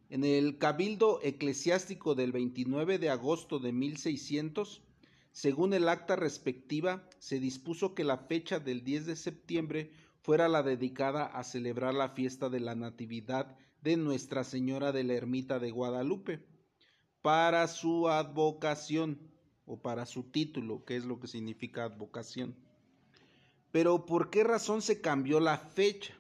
En 0.10 0.26
el 0.26 0.58
cabildo 0.58 1.22
eclesiástico 1.24 2.16
del 2.16 2.34
29 2.34 3.00
de 3.00 3.10
agosto 3.10 3.60
de 3.60 3.72
1600, 3.72 4.82
según 5.32 5.74
el 5.74 5.88
acta 5.88 6.18
respectiva, 6.18 7.08
se 7.18 7.40
dispuso 7.40 7.96
que 7.96 8.04
la 8.04 8.18
fecha 8.18 8.60
del 8.60 8.84
10 8.84 9.06
de 9.06 9.16
septiembre 9.16 9.92
fuera 10.20 10.50
la 10.50 10.64
dedicada 10.64 11.28
a 11.28 11.46
celebrar 11.46 11.94
la 11.94 12.10
fiesta 12.10 12.50
de 12.50 12.60
la 12.60 12.76
Natividad 12.76 13.56
de 13.82 13.96
Nuestra 13.96 14.44
Señora 14.44 14.92
de 14.92 15.06
la 15.06 15.14
Ermita 15.14 15.60
de 15.60 15.72
Guadalupe 15.72 16.44
para 17.22 17.70
su 17.70 18.10
advocación 18.10 19.18
o 19.66 19.82
para 19.82 20.06
su 20.06 20.24
título, 20.24 20.84
que 20.84 20.98
es 20.98 21.06
lo 21.06 21.22
que 21.22 21.28
significa 21.28 21.86
advocación. 21.86 22.54
Pero 23.74 24.06
¿por 24.06 24.30
qué 24.30 24.44
razón 24.44 24.84
se 24.84 25.02
cambió 25.02 25.40
la 25.40 25.58
fecha? 25.58 26.14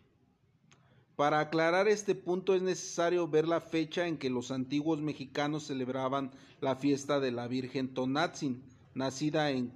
Para 1.15 1.39
aclarar 1.39 1.87
este 1.87 2.15
punto 2.15 2.55
es 2.55 2.63
necesario 2.63 3.27
ver 3.27 3.47
la 3.47 3.61
fecha 3.61 4.07
en 4.07 4.17
que 4.17 4.31
los 4.31 4.49
antiguos 4.49 5.01
mexicanos 5.01 5.67
celebraban 5.67 6.31
la 6.61 6.75
fiesta 6.75 7.19
de 7.19 7.31
la 7.31 7.47
Virgen 7.47 7.93
Tonatzin, 7.93 8.63
nacida 8.95 9.51
en 9.51 9.71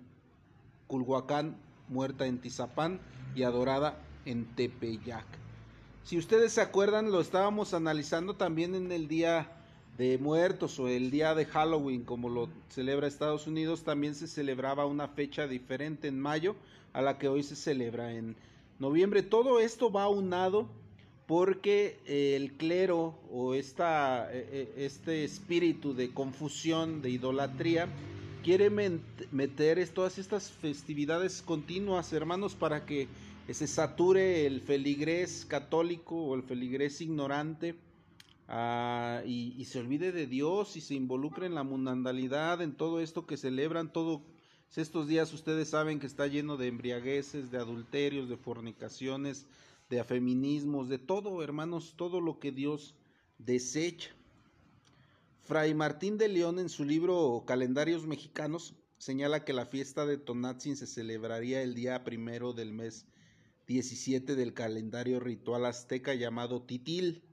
Culhuacán, 0.87 1.55
muerta 1.87 2.25
en 2.25 2.39
Tizapán 2.39 2.99
y 3.35 3.43
adorada 3.43 3.99
en 4.25 4.47
Tepeyac. 4.55 5.27
Si 6.03 6.17
ustedes 6.17 6.53
se 6.53 6.61
acuerdan, 6.61 7.11
lo 7.11 7.21
estábamos 7.21 7.75
analizando 7.75 8.37
también 8.37 8.73
en 8.73 8.91
el 8.91 9.07
Día 9.07 9.51
de 9.99 10.17
Muertos 10.17 10.79
o 10.79 10.87
el 10.87 11.11
Día 11.11 11.35
de 11.35 11.45
Halloween, 11.45 12.05
como 12.05 12.27
lo 12.29 12.49
celebra 12.69 13.05
Estados 13.05 13.45
Unidos, 13.45 13.83
también 13.83 14.15
se 14.15 14.27
celebraba 14.27 14.87
una 14.87 15.07
fecha 15.07 15.45
diferente 15.45 16.07
en 16.07 16.19
mayo 16.19 16.55
a 16.93 17.01
la 17.01 17.17
que 17.17 17.27
hoy 17.27 17.43
se 17.43 17.55
celebra 17.55 18.13
en 18.13 18.35
noviembre. 18.79 19.23
Todo 19.23 19.59
esto 19.59 19.91
va 19.91 20.09
unado 20.09 20.67
porque 21.27 21.99
el 22.05 22.53
clero 22.53 23.19
o 23.31 23.53
esta, 23.53 24.33
e, 24.33 24.73
e, 24.77 24.85
este 24.85 25.23
espíritu 25.23 25.93
de 25.93 26.13
confusión, 26.13 27.01
de 27.01 27.09
idolatría, 27.09 27.89
quiere 28.43 28.69
meter 28.69 29.85
todas 29.89 30.17
estas 30.17 30.51
festividades 30.51 31.41
continuas, 31.41 32.13
hermanos, 32.13 32.55
para 32.55 32.85
que 32.85 33.09
se 33.53 33.67
sature 33.67 34.45
el 34.45 34.61
feligrés 34.61 35.45
católico 35.45 36.15
o 36.15 36.35
el 36.35 36.43
feligrés 36.43 37.01
ignorante 37.01 37.75
ah, 38.47 39.21
y, 39.25 39.63
se 39.65 39.79
olvide 39.79 40.13
de 40.13 40.27
Dios 40.27 40.77
y 40.77 40.81
se 40.81 40.95
involucre 40.95 41.45
en 41.45 41.55
la 41.55 41.63
mundanalidad, 41.63 42.61
en 42.61 42.73
todo 42.73 43.01
esto 43.01 43.25
que 43.25 43.35
celebran, 43.35 43.91
todos 43.91 44.21
estos 44.75 45.07
días 45.07 45.33
ustedes 45.33 45.69
saben 45.69 45.99
que 45.99 46.05
está 46.05 46.27
lleno 46.27 46.57
de 46.57 46.67
embriagueces, 46.67 47.49
de 47.49 47.57
adulterios, 47.57 48.29
de 48.29 48.37
fornicaciones, 48.37 49.47
de 49.89 49.99
afeminismos, 49.99 50.89
de 50.89 50.99
todo, 50.99 51.41
hermanos, 51.41 51.93
todo 51.95 52.21
lo 52.21 52.39
que 52.39 52.51
Dios 52.51 52.93
desecha. 53.37 54.11
Fray 55.41 55.73
Martín 55.73 56.17
de 56.17 56.27
León 56.27 56.59
en 56.59 56.69
su 56.69 56.83
libro 56.83 57.43
Calendarios 57.47 58.05
Mexicanos 58.05 58.75
señala 58.97 59.45
que 59.45 59.53
la 59.53 59.65
fiesta 59.65 60.05
de 60.05 60.17
Tonatzin 60.17 60.75
se 60.75 60.87
celebraría 60.87 61.61
el 61.61 61.73
día 61.73 62.03
primero 62.03 62.53
del 62.53 62.73
mes 62.73 63.05
17 63.67 64.35
del 64.35 64.53
calendario 64.53 65.19
ritual 65.19 65.65
azteca 65.65 66.13
llamado 66.13 66.61
Titil, 66.61 67.23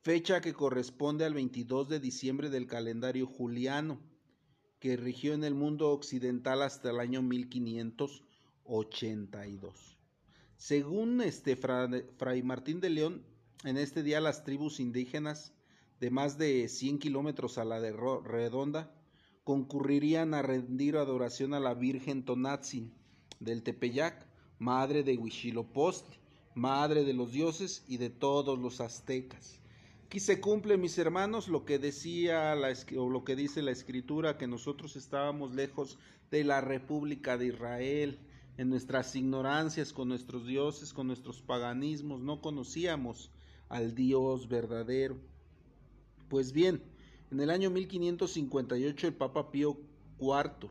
fecha 0.00 0.40
que 0.40 0.52
corresponde 0.52 1.24
al 1.24 1.34
22 1.34 1.88
de 1.88 2.00
diciembre 2.00 2.50
del 2.50 2.66
calendario 2.66 3.26
juliano, 3.26 4.00
que 4.84 4.96
rigió 4.98 5.32
en 5.32 5.44
el 5.44 5.54
mundo 5.54 5.90
occidental 5.92 6.60
hasta 6.60 6.90
el 6.90 7.00
año 7.00 7.22
1582. 7.22 9.96
Según 10.58 11.22
este 11.22 11.56
Fray 11.56 12.42
Martín 12.42 12.80
de 12.80 12.90
León, 12.90 13.24
en 13.64 13.78
este 13.78 14.02
día 14.02 14.20
las 14.20 14.44
tribus 14.44 14.80
indígenas 14.80 15.54
de 16.00 16.10
más 16.10 16.36
de 16.36 16.68
100 16.68 16.98
kilómetros 16.98 17.56
a 17.56 17.64
la 17.64 17.80
de 17.80 17.96
redonda 18.24 18.94
concurrirían 19.42 20.34
a 20.34 20.42
rendir 20.42 20.98
adoración 20.98 21.54
a 21.54 21.60
la 21.60 21.72
Virgen 21.72 22.22
Tonatzin 22.22 22.92
del 23.40 23.62
Tepeyac, 23.62 24.26
madre 24.58 25.02
de 25.02 25.16
Huichilopochtli, 25.16 26.18
madre 26.52 27.04
de 27.04 27.14
los 27.14 27.32
dioses 27.32 27.86
y 27.88 27.96
de 27.96 28.10
todos 28.10 28.58
los 28.58 28.82
aztecas. 28.82 29.63
Aquí 30.14 30.20
se 30.20 30.40
cumple, 30.40 30.76
mis 30.76 30.96
hermanos, 30.96 31.48
lo 31.48 31.64
que 31.64 31.80
decía 31.80 32.54
la, 32.54 32.72
o 32.96 33.10
lo 33.10 33.24
que 33.24 33.34
dice 33.34 33.62
la 33.62 33.72
escritura, 33.72 34.38
que 34.38 34.46
nosotros 34.46 34.94
estábamos 34.94 35.56
lejos 35.56 35.98
de 36.30 36.44
la 36.44 36.60
República 36.60 37.36
de 37.36 37.48
Israel, 37.48 38.20
en 38.56 38.70
nuestras 38.70 39.16
ignorancias 39.16 39.92
con 39.92 40.06
nuestros 40.06 40.46
dioses, 40.46 40.92
con 40.92 41.08
nuestros 41.08 41.42
paganismos, 41.42 42.20
no 42.20 42.40
conocíamos 42.40 43.32
al 43.68 43.96
Dios 43.96 44.48
verdadero. 44.48 45.16
Pues 46.28 46.52
bien, 46.52 46.80
en 47.32 47.40
el 47.40 47.50
año 47.50 47.70
1558 47.70 49.08
el 49.08 49.14
Papa 49.14 49.50
Pío 49.50 49.76
IV, 50.20 50.70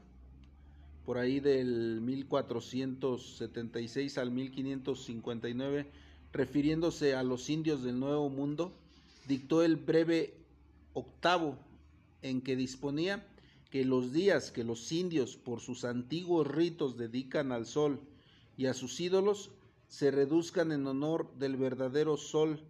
por 1.05 1.17
ahí 1.17 1.41
del 1.41 1.99
1476 1.99 4.17
al 4.17 4.31
1559, 4.31 5.91
refiriéndose 6.31 7.13
a 7.13 7.23
los 7.23 7.49
indios 7.49 7.83
del 7.83 7.99
Nuevo 7.99 8.29
Mundo, 8.29 8.71
dictó 9.27 9.63
el 9.63 9.77
breve 9.77 10.33
octavo 10.93 11.57
en 12.21 12.41
que 12.41 12.55
disponía 12.55 13.25
que 13.69 13.85
los 13.85 14.13
días 14.13 14.51
que 14.51 14.63
los 14.63 14.91
indios 14.91 15.35
por 15.35 15.59
sus 15.59 15.83
antiguos 15.83 16.47
ritos 16.47 16.97
dedican 16.97 17.51
al 17.51 17.65
sol 17.65 17.99
y 18.55 18.67
a 18.67 18.73
sus 18.73 18.99
ídolos 18.99 19.51
se 19.87 20.11
reduzcan 20.11 20.71
en 20.71 20.87
honor 20.87 21.33
del 21.37 21.55
verdadero 21.55 22.17
sol, 22.17 22.63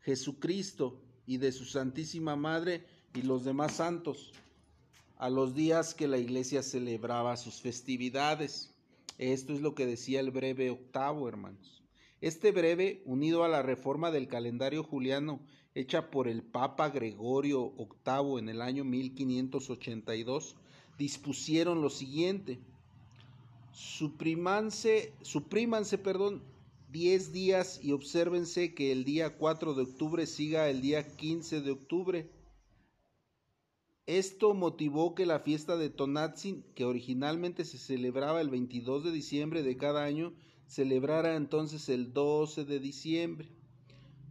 Jesucristo, 0.00 1.00
y 1.26 1.38
de 1.38 1.52
su 1.52 1.64
Santísima 1.64 2.36
Madre 2.36 2.84
y 3.14 3.22
los 3.22 3.44
demás 3.44 3.76
santos, 3.76 4.32
a 5.16 5.28
los 5.28 5.54
días 5.54 5.94
que 5.94 6.06
la 6.06 6.18
iglesia 6.18 6.62
celebraba 6.62 7.36
sus 7.36 7.60
festividades. 7.60 8.72
Esto 9.18 9.52
es 9.52 9.60
lo 9.60 9.74
que 9.74 9.86
decía 9.86 10.20
el 10.20 10.30
breve 10.30 10.70
octavo, 10.70 11.28
hermanos. 11.28 11.82
Este 12.20 12.52
breve, 12.52 13.02
unido 13.06 13.44
a 13.44 13.48
la 13.48 13.62
reforma 13.62 14.10
del 14.10 14.28
calendario 14.28 14.84
juliano 14.84 15.40
hecha 15.76 16.10
por 16.10 16.26
el 16.26 16.42
Papa 16.42 16.88
Gregorio 16.88 17.74
VIII 17.76 18.38
en 18.38 18.48
el 18.48 18.62
año 18.62 18.82
1582, 18.82 20.56
dispusieron 20.96 21.82
lo 21.82 21.90
siguiente. 21.90 22.58
Suprímanse, 23.72 25.12
suprímanse, 25.20 25.98
perdón, 25.98 26.42
10 26.92 27.32
días 27.34 27.78
y 27.82 27.92
obsérvense 27.92 28.74
que 28.74 28.90
el 28.90 29.04
día 29.04 29.36
4 29.36 29.74
de 29.74 29.82
octubre 29.82 30.26
siga 30.26 30.70
el 30.70 30.80
día 30.80 31.14
15 31.14 31.60
de 31.60 31.70
octubre. 31.70 32.30
Esto 34.06 34.54
motivó 34.54 35.14
que 35.14 35.26
la 35.26 35.40
fiesta 35.40 35.76
de 35.76 35.90
Tonatzin, 35.90 36.64
que 36.74 36.86
originalmente 36.86 37.66
se 37.66 37.76
celebraba 37.76 38.40
el 38.40 38.48
22 38.48 39.04
de 39.04 39.12
diciembre 39.12 39.62
de 39.62 39.76
cada 39.76 40.04
año, 40.04 40.32
celebrara 40.68 41.36
entonces 41.36 41.90
el 41.90 42.14
12 42.14 42.64
de 42.64 42.80
diciembre. 42.80 43.55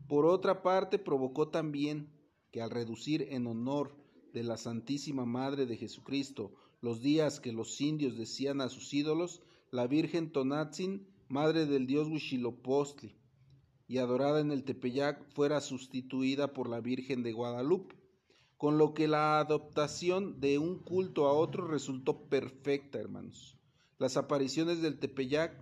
Por 0.08 0.26
otra 0.26 0.62
parte, 0.62 1.00
provocó 1.00 1.48
también 1.48 2.10
que 2.52 2.62
al 2.62 2.70
reducir 2.70 3.28
en 3.32 3.48
honor 3.48 3.96
de 4.34 4.44
la 4.44 4.58
Santísima 4.58 5.26
Madre 5.26 5.66
de 5.66 5.78
Jesucristo 5.78 6.54
los 6.82 7.02
días 7.02 7.40
que 7.40 7.52
los 7.52 7.82
indios 7.82 8.18
decían 8.18 8.62
a 8.62 8.70
sus 8.70 8.94
ídolos, 8.94 9.42
la 9.72 9.88
Virgen 9.88 10.32
Tonatzin, 10.32 11.08
madre 11.28 11.66
del 11.66 11.88
dios 11.88 12.08
Huitzilopochtli, 12.08 13.16
y 13.88 13.98
adorada 13.98 14.40
en 14.40 14.52
el 14.52 14.64
Tepeyac, 14.64 15.28
fuera 15.34 15.62
sustituida 15.62 16.54
por 16.54 16.70
la 16.70 16.82
Virgen 16.82 17.24
de 17.24 17.34
Guadalupe, 17.34 17.96
con 18.58 18.78
lo 18.78 18.94
que 18.94 19.08
la 19.08 19.40
adoptación 19.40 20.40
de 20.40 20.60
un 20.60 20.80
culto 20.80 21.28
a 21.28 21.34
otro 21.34 21.68
resultó 21.68 22.30
perfecta, 22.30 23.00
hermanos. 23.00 23.58
Las 23.98 24.18
apariciones 24.18 24.82
del 24.82 25.00
Tepeyac 25.00 25.54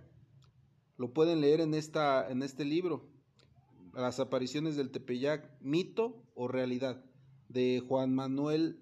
lo 0.96 1.12
pueden 1.12 1.40
leer 1.40 1.60
en, 1.60 1.74
esta, 1.74 2.30
en 2.30 2.42
este 2.42 2.64
libro, 2.64 3.13
las 4.02 4.20
apariciones 4.20 4.76
del 4.76 4.90
Tepeyac, 4.90 5.50
mito 5.60 6.22
o 6.34 6.48
realidad, 6.48 7.04
de 7.48 7.82
Juan 7.86 8.14
Manuel 8.14 8.80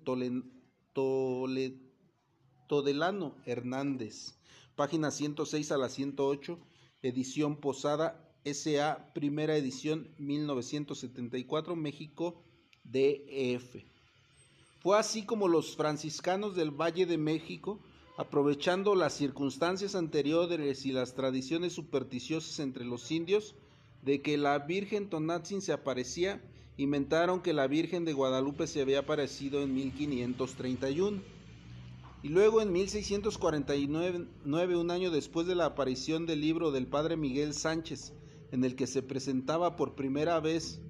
Todelano 2.68 3.36
Hernández, 3.44 4.38
página 4.74 5.10
106 5.10 5.72
a 5.72 5.76
la 5.78 5.88
108, 5.88 6.58
edición 7.02 7.56
Posada, 7.56 8.32
SA, 8.44 9.12
primera 9.12 9.56
edición 9.56 10.08
1974, 10.18 11.76
México, 11.76 12.42
DF. 12.84 13.84
Fue 14.80 14.98
así 14.98 15.24
como 15.24 15.46
los 15.46 15.76
franciscanos 15.76 16.56
del 16.56 16.70
Valle 16.70 17.06
de 17.06 17.18
México, 17.18 17.80
aprovechando 18.16 18.94
las 18.94 19.12
circunstancias 19.12 19.94
anteriores 19.94 20.84
y 20.86 20.92
las 20.92 21.14
tradiciones 21.14 21.74
supersticiosas 21.74 22.58
entre 22.58 22.84
los 22.84 23.10
indios, 23.10 23.54
de 24.02 24.20
que 24.20 24.36
la 24.36 24.58
Virgen 24.58 25.08
Tonatzin 25.08 25.62
se 25.62 25.72
aparecía, 25.72 26.42
inventaron 26.76 27.40
que 27.40 27.52
la 27.52 27.68
Virgen 27.68 28.04
de 28.04 28.12
Guadalupe 28.12 28.66
se 28.66 28.82
había 28.82 29.00
aparecido 29.00 29.62
en 29.62 29.74
1531. 29.74 31.22
Y 32.24 32.28
luego 32.28 32.60
en 32.60 32.72
1649, 32.72 34.76
un 34.76 34.90
año 34.90 35.10
después 35.10 35.46
de 35.46 35.54
la 35.54 35.66
aparición 35.66 36.26
del 36.26 36.40
libro 36.40 36.70
del 36.70 36.86
padre 36.86 37.16
Miguel 37.16 37.54
Sánchez, 37.54 38.12
en 38.52 38.64
el 38.64 38.76
que 38.76 38.86
se 38.86 39.02
presentaba 39.02 39.76
por 39.76 39.94
primera 39.94 40.38
vez 40.40 40.80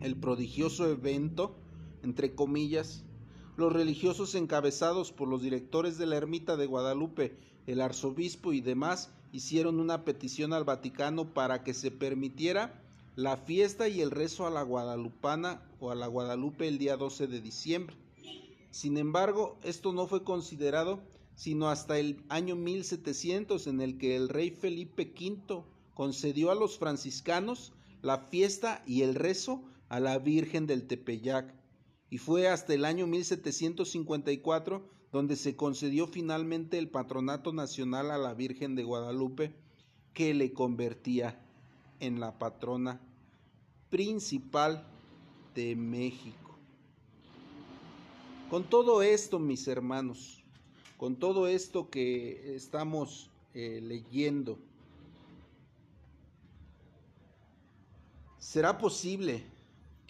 el 0.00 0.16
prodigioso 0.16 0.90
evento, 0.90 1.56
entre 2.02 2.34
comillas, 2.34 3.04
los 3.56 3.72
religiosos 3.72 4.34
encabezados 4.34 5.12
por 5.12 5.28
los 5.28 5.42
directores 5.42 5.98
de 5.98 6.06
la 6.06 6.16
ermita 6.16 6.56
de 6.56 6.66
Guadalupe, 6.66 7.36
el 7.66 7.80
arzobispo 7.80 8.52
y 8.52 8.60
demás, 8.60 9.12
hicieron 9.32 9.80
una 9.80 10.04
petición 10.04 10.52
al 10.52 10.64
Vaticano 10.64 11.32
para 11.32 11.62
que 11.62 11.74
se 11.74 11.90
permitiera 11.90 12.82
la 13.16 13.36
fiesta 13.36 13.88
y 13.88 14.00
el 14.00 14.10
rezo 14.10 14.46
a 14.46 14.50
la 14.50 14.62
guadalupana 14.62 15.62
o 15.80 15.90
a 15.90 15.94
la 15.94 16.06
Guadalupe 16.06 16.68
el 16.68 16.78
día 16.78 16.96
12 16.96 17.26
de 17.26 17.40
diciembre. 17.40 17.96
Sin 18.70 18.96
embargo, 18.96 19.58
esto 19.62 19.92
no 19.92 20.06
fue 20.06 20.24
considerado 20.24 21.00
sino 21.40 21.70
hasta 21.70 21.98
el 21.98 22.22
año 22.28 22.54
1700 22.54 23.66
en 23.66 23.80
el 23.80 23.96
que 23.96 24.14
el 24.14 24.28
rey 24.28 24.50
Felipe 24.50 25.10
V 25.18 25.64
concedió 25.94 26.50
a 26.50 26.54
los 26.54 26.76
franciscanos 26.76 27.72
la 28.02 28.18
fiesta 28.18 28.82
y 28.86 29.00
el 29.00 29.14
rezo 29.14 29.62
a 29.88 30.00
la 30.00 30.18
Virgen 30.18 30.66
del 30.66 30.86
Tepeyac, 30.86 31.54
y 32.10 32.18
fue 32.18 32.46
hasta 32.46 32.74
el 32.74 32.84
año 32.84 33.06
1754 33.06 34.86
donde 35.12 35.36
se 35.36 35.56
concedió 35.56 36.06
finalmente 36.06 36.78
el 36.78 36.88
patronato 36.88 37.52
nacional 37.52 38.10
a 38.10 38.18
la 38.18 38.34
Virgen 38.34 38.76
de 38.76 38.84
Guadalupe, 38.84 39.52
que 40.14 40.34
le 40.34 40.52
convertía 40.52 41.40
en 41.98 42.20
la 42.20 42.38
patrona 42.38 43.00
principal 43.90 44.86
de 45.54 45.74
México. 45.76 46.56
Con 48.48 48.64
todo 48.64 49.02
esto, 49.02 49.38
mis 49.38 49.66
hermanos, 49.68 50.42
con 50.96 51.16
todo 51.16 51.46
esto 51.46 51.90
que 51.90 52.54
estamos 52.54 53.30
eh, 53.54 53.80
leyendo, 53.82 54.58
¿será 58.38 58.78
posible 58.78 59.44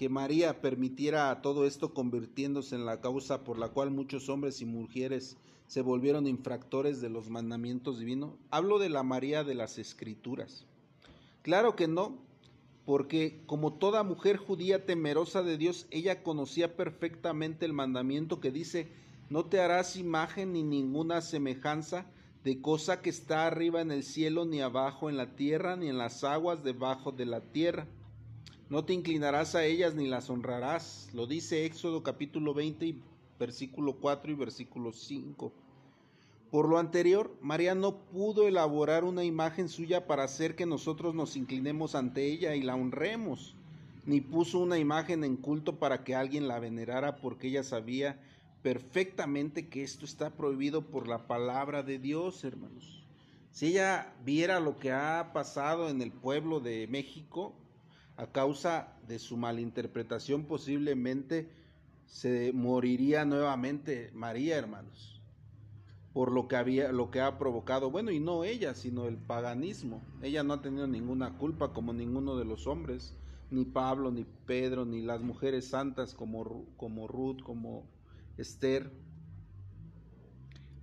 que 0.01 0.09
María 0.09 0.63
permitiera 0.63 1.43
todo 1.43 1.67
esto 1.67 1.93
convirtiéndose 1.93 2.75
en 2.75 2.87
la 2.87 3.03
causa 3.03 3.45
por 3.45 3.59
la 3.59 3.69
cual 3.69 3.91
muchos 3.91 4.31
hombres 4.31 4.63
y 4.63 4.65
mujeres 4.65 5.37
se 5.67 5.83
volvieron 5.83 6.27
infractores 6.27 7.03
de 7.03 7.11
los 7.11 7.29
mandamientos 7.29 7.99
divinos? 7.99 8.33
Hablo 8.51 8.79
de 8.79 8.89
la 8.89 9.03
María 9.03 9.45
de 9.45 9.55
las 9.55 9.77
Escrituras. 9.77 10.65
Claro 11.43 11.77
que 11.77 11.87
no, 11.87 12.17
porque 12.87 13.43
como 13.45 13.75
toda 13.75 14.03
mujer 14.03 14.39
judía 14.39 14.87
temerosa 14.87 15.43
de 15.43 15.59
Dios, 15.59 15.87
ella 15.91 16.23
conocía 16.23 16.77
perfectamente 16.77 17.67
el 17.67 17.75
mandamiento 17.75 18.41
que 18.41 18.51
dice, 18.51 18.89
no 19.29 19.45
te 19.45 19.61
harás 19.61 19.97
imagen 19.97 20.55
ni 20.55 20.63
ninguna 20.63 21.21
semejanza 21.21 22.07
de 22.43 22.63
cosa 22.63 23.03
que 23.03 23.11
está 23.11 23.47
arriba 23.47 23.83
en 23.83 23.91
el 23.91 24.03
cielo, 24.03 24.47
ni 24.47 24.63
abajo 24.63 25.11
en 25.11 25.19
la 25.19 25.37
tierra, 25.37 25.77
ni 25.77 25.89
en 25.91 25.99
las 25.99 26.25
aguas 26.25 26.65
debajo 26.65 27.13
de 27.13 27.27
la 27.27 27.43
tierra 27.43 27.87
no 28.71 28.85
te 28.85 28.95
inclinarás 28.95 29.57
a 29.57 29.65
ellas 29.65 29.97
ni 29.97 30.07
las 30.07 30.31
honrarás. 30.31 31.11
Lo 31.13 31.27
dice 31.27 31.67
Éxodo 31.67 32.05
capítulo 32.05 32.55
20, 32.55 32.95
versículo 33.39 33.97
4 33.97 34.31
y 34.31 34.35
versículo 34.37 34.93
5. 34.93 35.53
Por 36.53 36.69
lo 36.69 36.79
anterior, 36.79 37.37
María 37.43 37.75
no 37.75 37.97
pudo 37.97 38.47
elaborar 38.47 39.03
una 39.03 39.25
imagen 39.25 39.69
suya 39.69 40.07
para 40.07 40.23
hacer 40.23 40.55
que 40.55 40.67
nosotros 40.67 41.17
nos 41.17 41.37
inclinemos 41.37 41.97
ante 41.97 42.27
ella 42.27 42.55
y 42.55 42.63
la 42.63 42.77
honremos, 42.77 43.57
ni 44.07 44.21
puso 44.21 44.61
una 44.61 44.79
imagen 44.79 45.25
en 45.25 45.37
culto 45.37 45.81
para 45.81 46.05
que 46.05 46.15
alguien 46.15 46.47
la 46.47 46.61
venerara 46.61 47.17
porque 47.17 47.49
ella 47.49 47.65
sabía 47.65 48.21
perfectamente 48.63 49.69
que 49.69 49.83
esto 49.83 50.05
está 50.05 50.31
prohibido 50.31 50.83
por 50.83 51.09
la 51.09 51.27
palabra 51.27 51.83
de 51.83 51.99
Dios, 51.99 52.45
hermanos. 52.45 53.03
Si 53.51 53.67
ella 53.67 54.15
viera 54.25 54.61
lo 54.61 54.79
que 54.79 54.93
ha 54.93 55.33
pasado 55.33 55.89
en 55.89 56.03
el 56.03 56.13
pueblo 56.13 56.61
de 56.61 56.87
México, 56.87 57.53
a 58.21 58.27
causa 58.27 58.93
de 59.09 59.19
su 59.19 59.39
malinterpretación 59.39 60.45
posiblemente 60.45 61.49
se 62.05 62.53
moriría 62.53 63.25
nuevamente 63.25 64.11
María, 64.13 64.59
hermanos, 64.59 65.23
por 66.13 66.31
lo 66.31 66.47
que 66.47 66.57
había 66.57 66.93
lo 66.93 67.11
que 67.11 67.23
ha 67.23 67.39
provocado, 67.39 67.91
bueno, 67.91 68.11
y 68.11 68.21
no 68.21 68.45
ella, 68.45 68.75
sino 68.75 69.07
el 69.07 69.17
paganismo. 69.17 70.03
Ella 70.21 70.43
no 70.43 70.53
ha 70.53 70.61
tenido 70.61 70.87
ninguna 70.87 71.39
culpa 71.39 71.73
como 71.73 71.95
ninguno 71.95 72.37
de 72.37 72.45
los 72.45 72.67
hombres, 72.67 73.15
ni 73.51 73.65
Pablo, 73.65 74.11
ni 74.11 74.27
Pedro, 74.45 74.85
ni 74.85 75.01
las 75.01 75.23
mujeres 75.23 75.69
santas 75.69 76.13
como 76.13 76.67
como 76.77 77.09
Ruth, 77.09 77.41
como 77.43 77.89
Esther. 78.37 78.93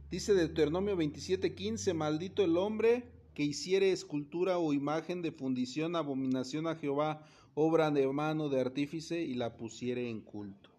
Dice 0.10 0.34
Deuteronomio 0.34 0.98
27:15, 0.98 1.94
maldito 1.94 2.44
el 2.44 2.58
hombre 2.58 3.17
que 3.38 3.44
hiciere 3.44 3.92
escultura 3.92 4.58
o 4.58 4.74
imagen 4.74 5.22
de 5.22 5.32
fundición, 5.32 5.96
abominación 5.96 6.66
a 6.66 6.74
Jehová, 6.74 7.22
obra 7.54 7.92
de 7.92 8.12
mano 8.12 8.50
de 8.50 8.60
artífice, 8.60 9.22
y 9.22 9.36
la 9.36 9.58
pusiere 9.58 10.10
en 10.10 10.22
culto. 10.22 10.72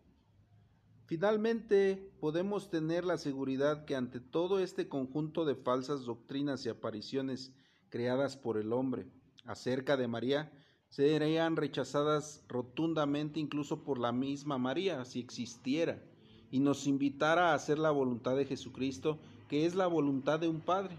Finalmente, 1.06 2.10
podemos 2.18 2.68
tener 2.68 3.04
la 3.04 3.16
seguridad 3.16 3.84
que 3.84 3.94
ante 3.94 4.18
todo 4.18 4.58
este 4.58 4.88
conjunto 4.88 5.44
de 5.44 5.54
falsas 5.54 6.04
doctrinas 6.04 6.66
y 6.66 6.68
apariciones 6.68 7.52
creadas 7.90 8.36
por 8.36 8.58
el 8.58 8.72
hombre 8.72 9.06
acerca 9.44 9.96
de 9.96 10.08
María, 10.08 10.50
serían 10.88 11.54
rechazadas 11.54 12.42
rotundamente 12.48 13.38
incluso 13.38 13.84
por 13.84 14.00
la 14.00 14.10
misma 14.10 14.58
María, 14.58 15.04
si 15.04 15.20
existiera 15.20 16.02
y 16.50 16.58
nos 16.58 16.88
invitara 16.88 17.52
a 17.52 17.54
hacer 17.54 17.78
la 17.78 17.92
voluntad 17.92 18.34
de 18.34 18.46
Jesucristo, 18.46 19.16
que 19.48 19.64
es 19.64 19.76
la 19.76 19.86
voluntad 19.86 20.40
de 20.40 20.48
un 20.48 20.60
Padre. 20.60 20.96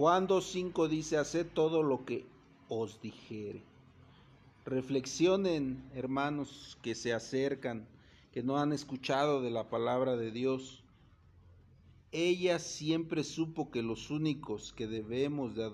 Juan 0.00 0.26
2.5 0.28 0.88
dice, 0.88 1.18
haced 1.18 1.48
todo 1.52 1.82
lo 1.82 2.06
que 2.06 2.24
os 2.70 3.02
dijere. 3.02 3.62
Reflexionen, 4.64 5.84
hermanos 5.94 6.78
que 6.80 6.94
se 6.94 7.12
acercan, 7.12 7.86
que 8.32 8.42
no 8.42 8.56
han 8.56 8.72
escuchado 8.72 9.42
de 9.42 9.50
la 9.50 9.68
palabra 9.68 10.16
de 10.16 10.30
Dios. 10.30 10.82
Ella 12.12 12.58
siempre 12.60 13.24
supo 13.24 13.70
que 13.70 13.82
los 13.82 14.08
únicos 14.08 14.72
que 14.72 14.86
debemos 14.86 15.54
de 15.54 15.64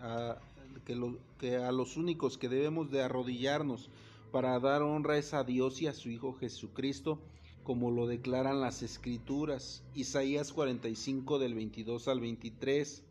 a, 0.00 0.38
que, 0.86 1.18
que 1.38 1.56
a 1.56 1.70
los 1.70 1.98
únicos 1.98 2.38
que 2.38 2.48
debemos 2.48 2.90
de 2.90 3.02
arrodillarnos 3.02 3.90
para 4.32 4.58
dar 4.60 4.80
honra 4.80 5.18
es 5.18 5.34
a 5.34 5.44
Dios 5.44 5.82
y 5.82 5.88
a 5.88 5.92
su 5.92 6.08
Hijo 6.08 6.32
Jesucristo 6.32 7.18
como 7.64 7.90
lo 7.90 8.06
declaran 8.06 8.62
las 8.62 8.82
escrituras. 8.82 9.82
Isaías 9.94 10.54
45 10.54 11.38
del 11.38 11.52
22 11.54 12.08
al 12.08 12.20
23. 12.20 13.04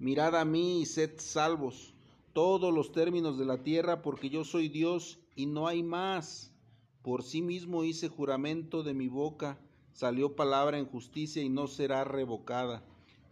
Mirad 0.00 0.34
a 0.34 0.46
mí 0.46 0.80
y 0.80 0.86
sed 0.86 1.12
salvos 1.18 1.92
todos 2.32 2.72
los 2.72 2.90
términos 2.90 3.38
de 3.38 3.44
la 3.44 3.62
tierra, 3.62 4.00
porque 4.00 4.30
yo 4.30 4.44
soy 4.44 4.70
Dios 4.70 5.18
y 5.36 5.44
no 5.44 5.68
hay 5.68 5.82
más. 5.82 6.54
Por 7.02 7.22
sí 7.22 7.42
mismo 7.42 7.84
hice 7.84 8.08
juramento 8.08 8.82
de 8.82 8.94
mi 8.94 9.08
boca, 9.08 9.58
salió 9.92 10.34
palabra 10.34 10.78
en 10.78 10.86
justicia 10.86 11.42
y 11.42 11.50
no 11.50 11.66
será 11.66 12.04
revocada, 12.04 12.82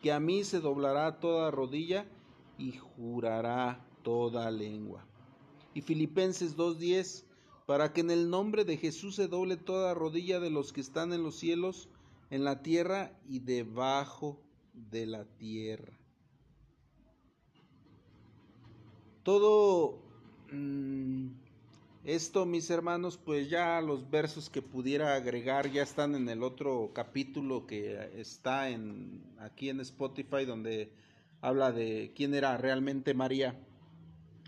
que 0.02 0.12
a 0.12 0.20
mí 0.20 0.44
se 0.44 0.60
doblará 0.60 1.20
toda 1.20 1.50
rodilla 1.50 2.06
y 2.58 2.72
jurará 2.72 3.82
toda 4.02 4.50
lengua. 4.50 5.06
Y 5.72 5.80
Filipenses 5.80 6.54
2.10 6.54 7.24
para 7.64 7.94
que 7.94 8.02
en 8.02 8.10
el 8.10 8.28
nombre 8.28 8.66
de 8.66 8.76
Jesús 8.76 9.14
se 9.14 9.26
doble 9.26 9.56
toda 9.56 9.94
rodilla 9.94 10.38
de 10.38 10.50
los 10.50 10.74
que 10.74 10.82
están 10.82 11.14
en 11.14 11.22
los 11.22 11.36
cielos, 11.36 11.88
en 12.28 12.44
la 12.44 12.62
tierra 12.62 13.18
y 13.26 13.38
debajo 13.38 14.38
de 14.74 15.06
la 15.06 15.24
tierra. 15.24 15.97
Todo 19.28 19.98
mm, 20.52 21.26
esto, 22.04 22.46
mis 22.46 22.70
hermanos, 22.70 23.18
pues 23.22 23.50
ya 23.50 23.78
los 23.82 24.08
versos 24.08 24.48
que 24.48 24.62
pudiera 24.62 25.14
agregar 25.16 25.70
ya 25.70 25.82
están 25.82 26.14
en 26.14 26.30
el 26.30 26.42
otro 26.42 26.92
capítulo 26.94 27.66
que 27.66 28.10
está 28.18 28.70
en 28.70 29.22
aquí 29.38 29.68
en 29.68 29.80
Spotify 29.80 30.46
donde 30.46 30.90
habla 31.42 31.72
de 31.72 32.14
quién 32.16 32.32
era 32.32 32.56
realmente 32.56 33.12
María, 33.12 33.54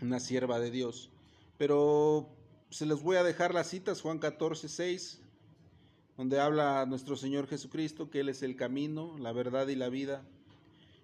una 0.01 0.19
sierva 0.19 0.59
de 0.59 0.71
Dios. 0.71 1.11
Pero 1.59 2.27
se 2.71 2.87
les 2.87 3.03
voy 3.03 3.17
a 3.17 3.23
dejar 3.23 3.53
las 3.53 3.67
citas, 3.67 4.01
Juan 4.01 4.17
14, 4.17 4.67
6, 4.67 5.21
donde 6.17 6.39
habla 6.39 6.87
nuestro 6.87 7.15
Señor 7.15 7.45
Jesucristo, 7.45 8.09
que 8.09 8.21
Él 8.21 8.29
es 8.29 8.41
el 8.41 8.55
camino, 8.55 9.15
la 9.19 9.31
verdad 9.31 9.67
y 9.67 9.75
la 9.75 9.89
vida. 9.89 10.23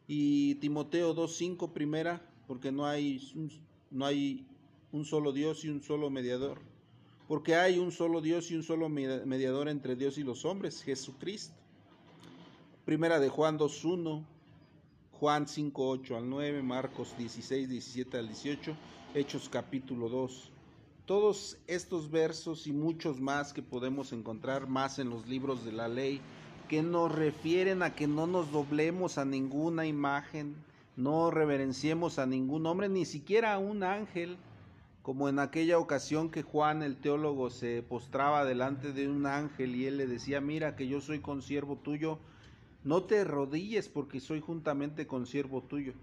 Y 0.08 0.56
Timoteo 0.56 1.14
2, 1.14 1.38
5, 1.38 1.74
primera, 1.76 2.24
porque 2.48 2.72
no 2.72 2.86
hay, 2.86 3.22
no 3.92 4.06
hay 4.06 4.46
un 4.92 5.06
solo 5.06 5.32
Dios 5.32 5.64
y 5.66 5.70
un 5.70 5.84
solo 5.84 6.10
mediador. 6.10 6.60
Porque 7.28 7.56
hay 7.56 7.78
un 7.78 7.92
solo 7.92 8.22
Dios 8.22 8.50
y 8.52 8.56
un 8.56 8.64
solo 8.64 8.88
mediador 8.90 9.68
entre 9.68 9.96
Dios 9.96 10.18
y 10.18 10.24
los 10.24 10.46
hombres, 10.46 10.82
Jesucristo. 10.82 11.54
Primera 12.86 13.20
de 13.20 13.28
Juan 13.28 13.58
2, 13.58 13.86
1, 13.86 14.26
Juan 15.12 15.48
5, 15.48 15.90
8 15.90 16.18
al 16.18 16.30
9, 16.30 16.64
Marcos 16.64 17.18
16, 17.18 17.68
17 17.68 18.18
al 18.18 18.28
18, 18.28 18.76
Hechos 19.14 19.50
capítulo 19.50 20.08
2 20.08 20.52
todos 21.08 21.58
estos 21.68 22.12
versos 22.12 22.68
y 22.68 22.74
muchos 22.74 23.22
más 23.22 23.54
que 23.54 23.64
podemos 23.64 24.12
encontrar 24.12 24.68
más 24.68 25.00
en 25.00 25.10
los 25.10 25.26
libros 25.26 25.64
de 25.64 25.72
la 25.72 25.88
ley, 25.88 26.20
que 26.68 26.84
nos 26.84 27.10
refieren 27.10 27.82
a 27.82 27.96
que 27.96 28.08
no 28.08 28.28
nos 28.28 28.52
doblemos 28.52 29.18
a 29.18 29.24
ninguna 29.24 29.88
imagen, 29.88 30.54
no 30.98 31.30
reverenciemos 31.30 32.18
a 32.18 32.26
ningún 32.26 32.66
hombre, 32.66 32.90
ni 32.90 33.06
siquiera 33.06 33.54
a 33.54 33.60
un 33.60 33.84
ángel, 33.84 34.36
como 35.04 35.30
en 35.30 35.40
aquella 35.40 35.78
ocasión 35.78 36.32
que 36.32 36.42
Juan 36.42 36.82
el 36.82 36.98
teólogo 36.98 37.52
se 37.52 37.84
postraba 37.84 38.44
delante 38.44 38.92
de 38.92 39.08
un 39.08 39.28
ángel 39.28 39.76
y 39.76 39.86
él 39.86 39.98
le 39.98 40.08
decía, 40.08 40.42
mira 40.42 40.76
que 40.76 40.88
yo 40.88 41.00
soy 41.00 41.20
consiervo 41.20 41.78
tuyo, 41.78 42.18
no 42.84 43.04
te 43.04 43.24
rodilles 43.24 43.88
porque 43.88 44.20
soy 44.20 44.42
juntamente 44.42 45.06
consiervo 45.08 45.62
tuyo. 45.62 45.94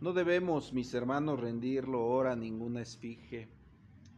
No 0.00 0.12
debemos, 0.12 0.72
mis 0.72 0.92
hermanos, 0.94 1.40
rendirlo 1.40 2.00
ahora 2.00 2.32
a 2.32 2.36
ninguna 2.36 2.82
esfinge. 2.82 3.48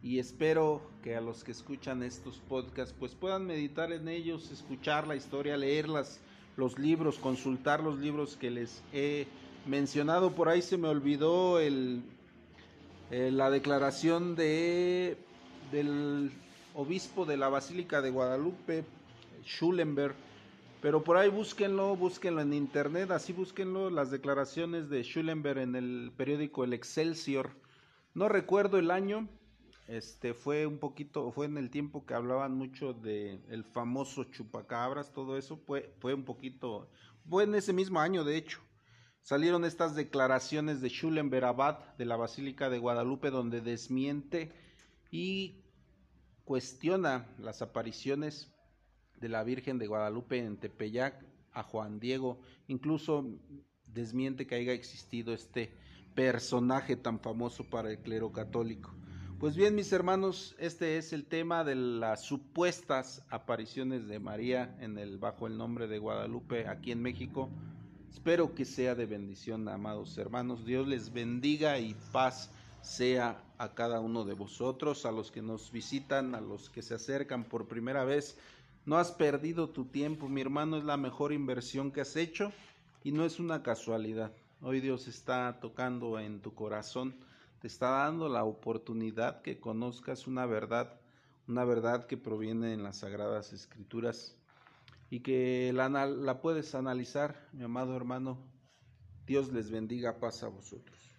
Y 0.03 0.19
espero 0.19 0.83
que 1.03 1.15
a 1.15 1.21
los 1.21 1.45
que 1.45 1.53
escuchan 1.53 2.03
estos 2.03 2.41
podcasts 2.41 2.95
pues 2.99 3.15
puedan 3.15 3.47
meditar 3.47 3.93
en 3.93 4.09
ellos, 4.09 4.51
escuchar 4.51 5.07
la 5.07 5.17
historia, 5.17 5.57
leerlas, 5.57 6.21
los 6.57 6.79
libros, 6.79 7.19
consultar 7.19 7.83
los 7.83 7.99
libros 7.99 8.37
que 8.37 8.51
les 8.51 8.83
he 8.93 9.27
mencionado. 9.67 10.33
Por 10.33 10.49
ahí 10.49 10.63
se 10.63 10.77
me 10.77 10.89
olvidó 10.89 11.61
el, 11.61 12.03
eh, 13.11 13.31
la 13.33 13.51
declaración 13.51 14.37
de, 14.37 15.17
del 15.73 16.31
obispo 16.75 17.25
de 17.25 17.37
la 17.37 17.49
Basílica 17.49 18.03
de 18.03 18.11
Guadalupe, 18.11 18.85
Schulenberg, 19.45 20.15
pero 20.81 21.03
por 21.03 21.17
ahí 21.17 21.31
búsquenlo, 21.31 21.97
búsquenlo 21.97 22.43
en 22.43 22.53
internet, 22.53 23.11
así 23.11 23.33
búsquenlo, 23.33 23.91
las 23.91 24.11
declaraciones 24.11 24.91
de 24.91 25.03
Schulenberg 25.03 25.59
en 25.59 25.77
el 25.77 26.13
periódico 26.17 26.65
El 26.65 26.75
Excelsior. 26.75 27.51
No 28.13 28.29
recuerdo 28.29 28.79
el 28.79 28.91
año, 28.91 29.29
este 29.87 30.33
fue 30.33 30.67
un 30.67 30.79
poquito, 30.79 31.31
fue 31.31 31.47
en 31.47 31.59
el 31.59 31.71
tiempo 31.71 32.07
que 32.07 32.15
hablaban 32.15 32.55
mucho 32.55 32.95
de 32.95 33.41
el 33.51 33.65
famoso 33.65 34.25
chupacabras, 34.25 35.13
todo 35.13 35.37
eso, 35.37 35.57
fue, 35.57 35.95
fue 36.01 36.15
un 36.15 36.25
poquito, 36.25 36.89
fue 37.29 37.45
en 37.45 37.55
ese 37.55 37.73
mismo 37.73 38.01
año 38.01 38.25
de 38.25 38.37
hecho. 38.37 38.61
Salieron 39.23 39.65
estas 39.65 39.95
declaraciones 39.95 40.81
de 40.81 40.91
Schulenberg 40.91 41.47
Abad 41.47 41.79
de 41.97 42.05
la 42.05 42.17
Basílica 42.17 42.69
de 42.69 42.79
Guadalupe 42.79 43.31
donde 43.31 43.61
desmiente 43.63 44.53
y 45.11 45.65
cuestiona 46.45 47.27
las 47.39 47.63
apariciones 47.63 48.51
de 49.21 49.29
la 49.29 49.43
Virgen 49.45 49.79
de 49.79 49.87
Guadalupe 49.87 50.39
en 50.39 50.59
Tepeyac 50.59 51.25
a 51.53 51.63
Juan 51.63 52.01
Diego, 52.01 52.39
incluso 52.69 53.25
desmiente 53.87 54.47
que 54.47 54.57
haya 54.57 54.73
existido 54.73 55.33
este 55.33 55.73
personaje 56.15 56.97
tan 56.97 57.21
famoso 57.21 57.65
para 57.65 57.91
el 57.91 57.99
clero 57.99 58.33
católico. 58.33 58.93
Pues 59.45 59.57
bien, 59.57 59.75
mis 59.75 59.93
hermanos, 59.93 60.57
este 60.59 60.97
es 60.97 61.13
el 61.13 61.27
tema 61.27 61.65
de 61.65 61.75
las 61.75 62.23
supuestas 62.23 63.23
apariciones 63.29 64.09
de 64.09 64.19
María 64.19 64.75
bajo 65.21 65.47
el 65.47 65.59
nombre 65.59 65.87
de 65.87 65.99
Guadalupe 65.99 66.67
aquí 66.67 66.93
en 66.93 67.03
México. 67.03 67.51
Espero 68.11 68.55
que 68.55 68.65
sea 68.65 68.95
de 68.95 69.05
bendición, 69.05 69.69
amados 69.69 70.17
hermanos. 70.17 70.65
Dios 70.65 70.89
les 70.89 71.13
bendiga 71.13 71.79
y 71.79 71.95
paz 72.11 72.53
sea 72.81 73.45
a 73.59 73.75
cada 73.75 74.01
uno 74.01 74.25
de 74.25 74.33
vosotros, 74.33 75.05
a 75.05 75.13
los 75.13 75.31
que 75.31 75.43
nos 75.43 75.71
visitan, 75.71 76.35
a 76.35 76.41
los 76.41 76.71
que 76.71 76.81
se 76.81 76.95
acercan 76.95 77.45
por 77.45 77.69
primera 77.69 78.07
vez. 78.07 78.39
No 78.87 78.97
has 78.97 79.13
perdido 79.13 79.69
tu 79.69 79.85
tiempo, 79.85 80.27
mi 80.27 80.41
hermano, 80.41 80.79
es 80.79 80.85
la 80.85 80.97
mejor 80.97 81.35
inversión 81.35 81.93
que 81.93 82.01
has 82.01 82.17
hecho 82.17 82.51
y 83.03 83.13
no 83.13 83.27
es 83.27 83.39
una 83.39 83.63
casualidad. 83.63 84.33
Hoy 84.63 84.81
Dios 84.81 85.07
está 85.07 85.59
tocando 85.61 86.19
en 86.19 86.41
tu 86.41 86.55
corazón, 86.55 87.15
te 87.65 87.69
está 87.69 87.89
dando 87.89 88.29
la 88.29 88.45
oportunidad 88.45 89.41
que 89.41 89.59
conozcas 89.59 90.27
una 90.27 90.45
verdad, 90.45 91.01
una 91.49 91.65
verdad 91.65 92.07
que 92.07 92.19
proviene 92.19 92.75
en 92.75 92.83
las 92.83 92.99
Sagradas 92.99 93.55
Escrituras 93.55 94.37
y 95.09 95.21
que 95.21 95.73
la, 95.73 95.89
la 95.89 96.43
puedes 96.43 96.75
analizar, 96.75 97.49
mi 97.55 97.65
amado 97.65 97.97
hermano. 97.97 98.37
Dios 99.25 99.51
les 99.51 99.71
bendiga, 99.71 100.21
paz 100.21 100.43
a 100.43 100.49
vosotros. 100.49 101.14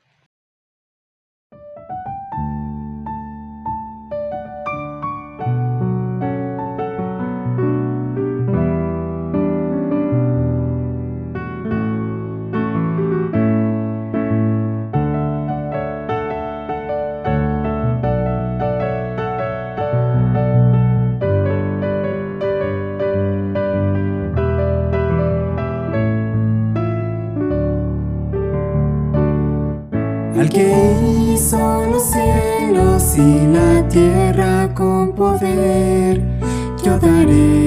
si 33.15 33.47
la 33.47 33.87
tierra 33.87 34.69
con 34.73 35.13
poder 35.13 36.21
yo 36.83 36.99
daré. 36.99 37.64